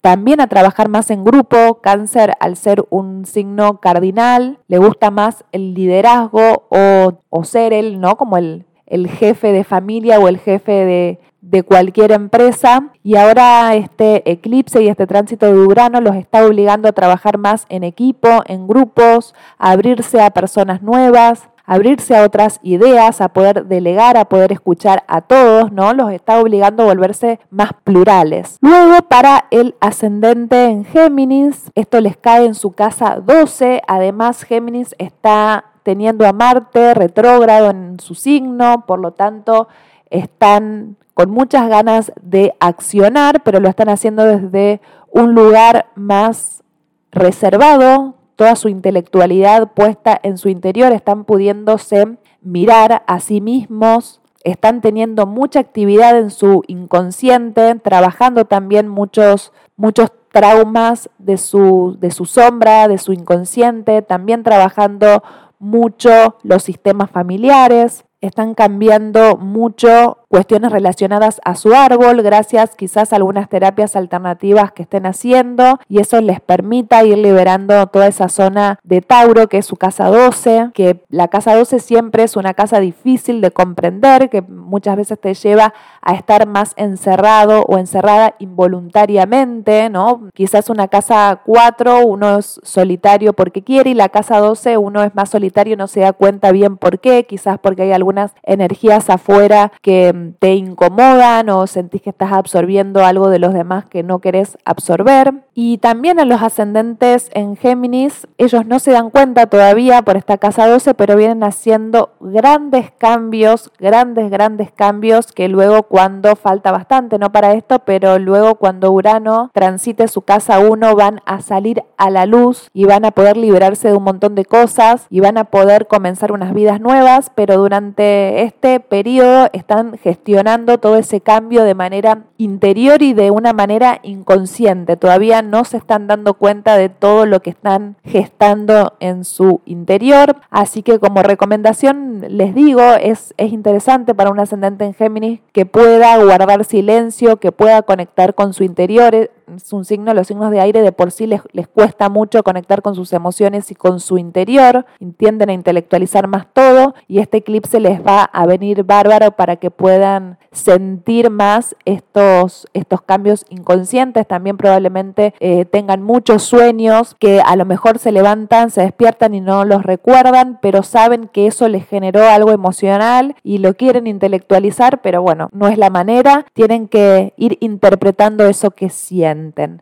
también 0.02 0.42
a 0.42 0.48
trabajar 0.48 0.90
más 0.90 1.10
en 1.12 1.24
grupo. 1.24 1.80
Cáncer, 1.82 2.34
al 2.40 2.58
ser 2.58 2.86
un 2.90 3.26
signo 3.26 3.80
cardinal, 3.80 4.60
le 4.68 4.78
gusta 4.78 5.12
más 5.12 5.46
el 5.52 5.74
liderazgo 5.74 6.68
o, 6.70 7.44
ser 7.44 7.74
él, 7.74 8.02
¿no? 8.02 8.18
Como 8.18 8.38
el, 8.38 8.66
el 8.86 9.08
jefe 9.08 9.52
de 9.52 9.64
familia 9.64 10.20
o 10.20 10.28
el 10.28 10.40
jefe 10.40 10.72
de, 10.72 11.20
de 11.42 11.64
cualquier 11.64 12.12
empresa 12.12 12.92
y 13.04 13.16
ahora 13.16 13.74
este 13.76 14.30
eclipse 14.30 14.82
y 14.82 14.90
este 14.90 15.08
tránsito 15.08 15.46
de 15.46 15.54
Urano 15.54 16.02
los 16.02 16.16
está 16.16 16.46
obligando 16.46 16.90
a 16.90 16.94
trabajar 16.94 17.38
más 17.38 17.66
en 17.70 17.84
equipo, 17.84 18.44
en 18.48 18.68
grupos, 18.68 19.34
a 19.58 19.72
abrirse 19.72 20.22
a 20.22 20.32
personas 20.32 20.82
nuevas, 20.82 21.48
abrirse 21.68 22.16
a 22.16 22.24
otras 22.24 22.60
ideas, 22.64 23.22
a 23.22 23.28
poder 23.28 23.66
delegar, 23.66 24.18
a 24.18 24.26
poder 24.26 24.52
escuchar 24.52 25.04
a 25.08 25.22
todos, 25.22 25.72
¿no? 25.72 25.94
Los 25.94 26.12
está 26.12 26.40
obligando 26.40 26.84
a 26.84 26.88
volverse 26.88 27.40
más 27.52 27.72
plurales. 27.84 28.58
Luego, 28.62 29.04
para 29.08 29.46
el 29.52 29.76
ascendente 29.82 30.66
en 30.66 30.86
Géminis, 30.86 31.70
esto 31.76 32.02
les 32.02 32.18
cae 32.18 32.46
en 32.46 32.56
su 32.56 32.72
casa 32.72 33.20
12, 33.24 33.82
además 33.88 34.44
Géminis 34.44 34.96
está 34.98 35.66
teniendo 35.84 36.26
a 36.26 36.34
Marte 36.34 36.94
retrógrado 36.94 37.70
en 37.70 38.00
su 38.00 38.16
signo, 38.16 38.86
por 38.88 39.00
lo 39.00 39.12
tanto 39.12 39.68
están 40.10 40.96
con 41.14 41.32
muchas 41.32 41.68
ganas 41.68 42.14
de 42.22 42.54
accionar, 42.60 43.44
pero 43.44 43.60
lo 43.60 43.68
están 43.68 43.90
haciendo 43.90 44.24
desde 44.24 44.80
un 45.12 45.34
lugar 45.34 45.88
más 45.96 46.64
reservado, 47.12 48.17
toda 48.38 48.56
su 48.56 48.70
intelectualidad 48.70 49.74
puesta 49.74 50.18
en 50.24 50.38
su 50.38 50.48
interior, 50.48 50.94
están 50.94 51.26
pudiéndose 51.26 52.18
mirar 52.42 53.04
a 53.08 53.20
sí 53.20 53.42
mismos, 53.42 54.22
están 54.44 54.80
teniendo 54.80 55.26
mucha 55.26 55.60
actividad 55.60 56.18
en 56.18 56.30
su 56.30 56.64
inconsciente, 56.68 57.76
trabajando 57.76 58.46
también 58.46 58.88
muchos, 58.88 59.52
muchos 59.76 60.12
traumas 60.32 61.10
de 61.18 61.38
su, 61.38 61.98
de 62.00 62.12
su 62.12 62.26
sombra, 62.26 62.88
de 62.88 63.00
su 63.00 63.12
inconsciente, 63.12 64.04
también 64.04 64.44
trabajando 64.44 65.24
mucho 65.60 66.38
los 66.44 66.64
sistemas 66.64 67.10
familiares, 67.10 68.06
están 68.22 68.56
cambiando 68.56 69.38
mucho 69.38 70.18
cuestiones 70.28 70.72
relacionadas 70.72 71.40
a 71.46 71.56
su 71.56 71.74
árbol, 71.74 72.22
gracias 72.22 72.76
quizás 72.76 73.14
a 73.14 73.16
algunas 73.16 73.48
terapias 73.48 73.96
alternativas 73.96 74.72
que 74.74 74.84
estén 74.84 75.06
haciendo 75.06 75.80
y 75.88 76.00
eso 76.00 76.20
les 76.20 76.42
permita 76.42 77.04
ir 77.06 77.18
liberando 77.18 77.88
toda 77.88 78.08
esa 78.08 78.28
zona 78.28 78.80
de 78.84 79.02
Tauro, 79.02 79.48
que 79.48 79.60
es 79.60 79.66
su 79.66 79.78
casa 79.78 80.08
12, 80.08 80.72
que 80.74 81.04
la 81.10 81.30
casa 81.30 81.56
12 81.56 81.80
siempre 81.80 82.24
es 82.24 82.36
una 82.36 82.54
casa 82.54 82.80
difícil 82.80 83.40
de 83.40 83.52
comprender, 83.52 84.30
que 84.30 84.42
muchas 84.42 84.98
veces 84.98 85.20
te 85.20 85.34
lleva 85.34 85.74
a 86.02 86.14
estar 86.14 86.46
más 86.48 86.74
encerrado 86.76 87.64
o 87.68 87.78
encerrada 87.78 88.36
involuntariamente, 88.40 89.90
¿no? 89.90 90.30
Quizás 90.34 90.70
una 90.70 90.88
casa 90.90 91.42
4 91.46 92.06
uno 92.06 92.40
es 92.40 92.60
solitario 92.64 93.34
porque 93.34 93.64
quiere 93.64 93.92
y 93.92 93.94
la 93.94 94.10
casa 94.10 94.40
12 94.40 94.78
uno 94.78 95.04
es 95.04 95.16
más 95.16 95.30
solitario 95.30 95.76
y 95.76 95.78
no 95.78 95.88
se 95.88 96.02
da 96.02 96.12
cuenta 96.12 96.52
bien 96.52 96.78
por 96.78 97.00
qué, 97.00 97.26
quizás 97.26 97.60
porque 97.60 97.84
hay 97.84 97.92
algunas 98.08 98.32
energías 98.44 99.10
afuera 99.10 99.74
que 99.82 100.34
te 100.40 100.56
incomodan 100.56 101.50
o 101.50 101.68
sentís 101.68 102.02
que 102.02 102.12
estás 102.12 102.32
absorbiendo 102.32 103.04
algo 103.04 103.30
de 103.30 103.38
los 103.38 103.54
demás 103.54 103.84
que 103.86 104.02
no 104.02 104.20
querés 104.20 104.58
absorber. 104.64 105.34
Y 105.54 105.80
también 105.80 106.20
a 106.20 106.26
los 106.26 106.42
ascendentes 106.42 107.30
en 107.34 107.58
Géminis, 107.58 108.28
ellos 108.38 108.66
no 108.66 108.80
se 108.80 108.92
dan 108.92 109.10
cuenta 109.10 109.48
todavía 109.48 110.04
por 110.04 110.16
esta 110.16 110.38
casa 110.38 110.68
12, 110.68 110.94
pero 110.94 111.18
vienen 111.18 111.44
haciendo 111.44 112.12
grandes 112.22 112.92
cambios, 112.98 113.72
grandes, 113.78 114.30
grandes 114.30 114.72
cambios 114.72 115.34
que 115.34 115.50
luego 115.50 115.84
cuando 115.84 116.38
falta 116.38 116.72
bastante, 116.72 117.18
no 117.20 117.34
para 117.34 117.54
esto, 117.54 117.80
pero 117.80 118.20
luego 118.20 118.56
cuando 118.56 118.92
Urano 118.92 119.52
transite 119.54 120.08
su 120.08 120.22
casa 120.22 120.60
1 120.60 120.96
van 120.96 121.22
a 121.26 121.42
salir 121.42 121.84
a 121.98 122.10
la 122.10 122.26
luz 122.26 122.70
y 122.74 122.86
van 122.86 123.04
a 123.04 123.12
poder 123.12 123.36
liberarse 123.36 123.90
de 123.90 123.98
un 123.98 124.04
montón 124.04 124.36
de 124.36 124.46
cosas 124.46 125.08
y 125.10 125.20
van 125.20 125.38
a 125.38 125.46
poder 125.46 125.88
comenzar 125.88 126.32
unas 126.32 126.54
vidas 126.54 126.80
nuevas, 126.80 127.32
pero 127.36 127.58
durante 127.58 127.97
este 127.98 128.80
periodo 128.80 129.50
están 129.54 129.98
gestionando 129.98 130.78
todo 130.78 130.98
ese 130.98 131.22
cambio 131.22 131.64
de 131.64 131.74
manera 131.74 132.24
interior 132.38 133.02
y 133.02 133.14
de 133.14 133.32
una 133.32 133.54
manera 133.54 134.00
inconsciente. 134.04 134.98
Todavía 134.98 135.42
no 135.42 135.66
se 135.66 135.78
están 135.78 136.08
dando 136.08 136.36
cuenta 136.36 136.78
de 136.78 136.90
todo 136.90 137.26
lo 137.26 137.42
que 137.42 137.50
están 137.50 137.96
gestando 138.04 138.94
en 139.00 139.26
su 139.26 139.62
interior. 139.66 140.36
Así 140.50 140.84
que 140.84 141.00
como 141.00 141.24
recomendación 141.24 142.26
les 142.28 142.54
digo, 142.54 142.82
es, 143.02 143.34
es 143.38 143.52
interesante 143.52 144.14
para 144.14 144.30
un 144.30 144.40
ascendente 144.40 144.86
en 144.86 144.94
Géminis 144.94 145.40
que 145.52 145.66
pueda 145.66 146.18
guardar 146.24 146.66
silencio, 146.66 147.38
que 147.38 147.52
pueda 147.52 147.82
conectar 147.82 148.36
con 148.36 148.54
su 148.54 148.64
interior 148.64 149.32
es 149.56 149.72
un 149.72 149.86
signo, 149.86 150.14
los 150.14 150.28
signos 150.28 150.52
de 150.52 150.60
aire 150.60 150.82
de 150.82 150.92
por 150.92 151.12
sí 151.12 151.28
les, 151.28 151.42
les, 151.54 151.68
cuesta 151.68 152.10
mucho 152.10 152.44
conectar 152.44 152.82
con 152.82 152.96
sus 152.96 153.14
emociones 153.14 153.72
y 153.72 153.76
con 153.76 154.00
su 154.00 154.18
interior, 154.18 154.86
tienden 155.18 155.50
a 155.50 155.54
intelectualizar 155.54 156.28
más 156.28 156.48
todo 156.54 156.96
y 157.08 157.20
este 157.20 157.38
eclipse 157.38 157.80
les 157.80 158.06
va 158.06 158.24
a 158.24 158.46
venir 158.46 158.84
bárbaro 158.84 159.32
para 159.32 159.56
que 159.58 159.72
puedan 159.72 160.38
sentir 160.52 161.30
más 161.30 161.76
estos, 161.86 162.68
estos 162.74 163.02
cambios 163.02 163.46
inconscientes, 163.50 164.28
también 164.28 164.58
probablemente 164.58 165.34
eh, 165.40 165.66
tengan 165.66 166.02
muchos 166.02 166.44
sueños 166.44 167.16
que 167.20 167.42
a 167.42 167.56
lo 167.56 167.66
mejor 167.66 168.00
se 168.00 168.12
levantan, 168.12 168.72
se 168.72 168.82
despiertan 168.82 169.34
y 169.34 169.42
no 169.42 169.66
los 169.66 169.84
recuerdan, 169.84 170.60
pero 170.62 170.84
saben 170.84 171.30
que 171.32 171.48
eso 171.48 171.68
les 171.68 171.88
generó 171.88 172.28
algo 172.28 172.52
emocional 172.52 173.36
y 173.44 173.60
lo 173.60 173.76
quieren 173.76 174.08
intelectualizar, 174.08 175.02
pero 175.02 175.22
bueno, 175.22 175.50
no 175.52 175.68
es 175.68 175.78
la 175.78 175.90
manera, 175.90 176.46
tienen 176.54 176.88
que 176.88 177.34
ir 177.38 177.58
interpretando 177.62 178.46
eso 178.48 178.72
que 178.72 178.90
sienten. 178.90 179.37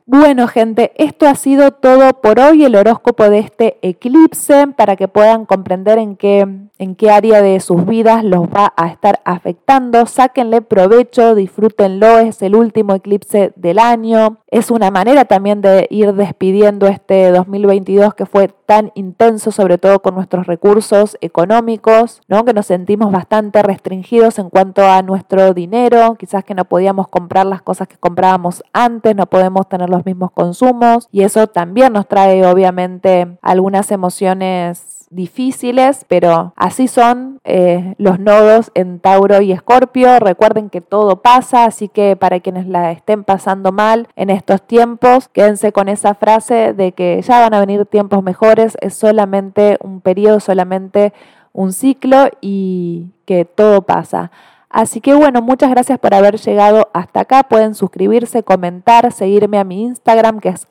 Bueno 0.06 0.48
gente, 0.48 0.92
esto 0.96 1.28
ha 1.28 1.36
sido 1.36 1.72
todo 1.72 2.22
por 2.22 2.40
hoy, 2.40 2.66
el 2.66 2.76
horóscopo 2.76 3.30
de 3.30 3.40
este 3.40 3.78
eclipse, 3.82 4.68
para 4.76 4.96
que 4.96 5.08
puedan 5.08 5.46
comprender 5.46 5.98
en 5.98 6.16
qué, 6.16 6.48
en 6.78 6.96
qué 6.96 7.10
área 7.10 7.42
de 7.42 7.60
sus 7.60 7.86
vidas 7.86 8.24
los 8.24 8.44
va 8.44 8.74
a 8.76 8.88
estar 8.88 9.22
afectando, 9.26 10.06
sáquenle 10.06 10.62
provecho, 10.62 11.36
disfrútenlo, 11.36 12.20
es 12.20 12.42
el 12.42 12.56
último 12.56 12.96
eclipse 12.96 13.54
del 13.56 13.80
año. 13.80 14.38
Es 14.48 14.72
una 14.72 14.92
manera 14.92 15.26
también 15.26 15.62
de 15.62 15.88
ir 15.90 16.14
despidiendo 16.14 16.88
este 16.88 17.32
2022 17.32 18.14
que 18.14 18.26
fue 18.26 18.50
tan 18.66 18.92
intenso, 18.96 19.52
sobre 19.52 19.78
todo 19.78 20.02
con 20.02 20.16
nuestros 20.16 20.48
recursos 20.48 21.18
económicos, 21.22 22.22
¿no? 22.28 22.46
que 22.46 22.54
nos 22.54 22.66
sentimos 22.66 23.12
bastante 23.12 23.62
restringidos 23.62 24.40
en 24.40 24.50
cuanto 24.50 24.84
a 24.84 25.02
nuestro 25.02 25.54
dinero, 25.54 26.16
quizás 26.16 26.44
que 26.44 26.56
no 26.56 26.66
podíamos 26.66 27.08
comprar 27.08 27.46
las 27.46 27.62
cosas 27.62 27.88
que 27.88 27.98
comprábamos 27.98 28.64
antes, 28.74 29.16
no 29.16 29.28
podemos 29.28 29.70
tener 29.70 29.90
los 29.90 30.06
mismos 30.06 30.32
consumos 30.32 31.08
y 31.12 31.24
eso 31.24 31.48
también 31.48 31.94
nos 31.94 32.08
trae 32.08 32.46
obviamente 32.46 33.38
algunas 33.42 33.92
emociones 33.92 35.05
difíciles, 35.10 36.06
pero 36.08 36.54
así 36.56 36.88
son 36.88 37.40
eh, 37.44 37.96
los 37.98 38.20
nodos 38.20 38.72
en 38.74 39.00
Tauro 39.00 39.42
y 39.42 39.52
Escorpio. 39.52 40.20
Recuerden 40.20 40.70
que 40.70 40.82
todo 40.82 41.22
pasa, 41.22 41.66
así 41.66 41.88
que 41.88 42.16
para 42.16 42.40
quienes 42.40 42.68
la 42.68 42.92
estén 42.92 43.24
pasando 43.24 43.72
mal 43.72 44.08
en 44.16 44.30
estos 44.30 44.62
tiempos, 44.62 45.28
quédense 45.30 45.72
con 45.72 45.90
esa 45.90 46.16
frase 46.16 46.74
de 46.74 46.92
que 46.92 47.22
ya 47.22 47.42
van 47.42 47.54
a 47.54 47.60
venir 47.60 47.86
tiempos 47.86 48.24
mejores, 48.24 48.78
es 48.82 48.94
solamente 48.94 49.78
un 49.82 50.02
periodo, 50.02 50.40
solamente 50.40 51.14
un 51.54 51.72
ciclo 51.74 52.28
y 52.42 53.12
que 53.26 53.46
todo 53.46 53.84
pasa. 53.84 54.32
Así 54.70 55.00
que 55.00 55.14
bueno, 55.14 55.42
muchas 55.42 55.70
gracias 55.70 55.98
por 56.00 56.14
haber 56.14 56.38
llegado 56.38 56.90
hasta 56.94 57.22
acá. 57.22 57.44
Pueden 57.44 57.76
suscribirse, 57.76 58.44
comentar, 58.44 59.10
seguirme 59.14 59.58
a 59.58 59.64
mi 59.64 59.84
Instagram 59.84 60.42
que 60.42 60.50
es 60.50 60.68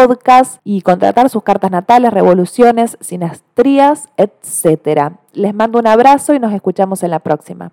astrofan.podcast 0.00 0.60
y 0.64 0.82
contratar 0.82 1.28
sus 1.30 1.42
cartas 1.42 1.70
natales, 1.70 2.12
revoluciones, 2.12 2.96
sinastrías, 3.00 4.08
etc. 4.16 5.12
Les 5.32 5.54
mando 5.54 5.78
un 5.78 5.86
abrazo 5.86 6.34
y 6.34 6.38
nos 6.38 6.52
escuchamos 6.52 7.02
en 7.02 7.10
la 7.10 7.20
próxima. 7.20 7.68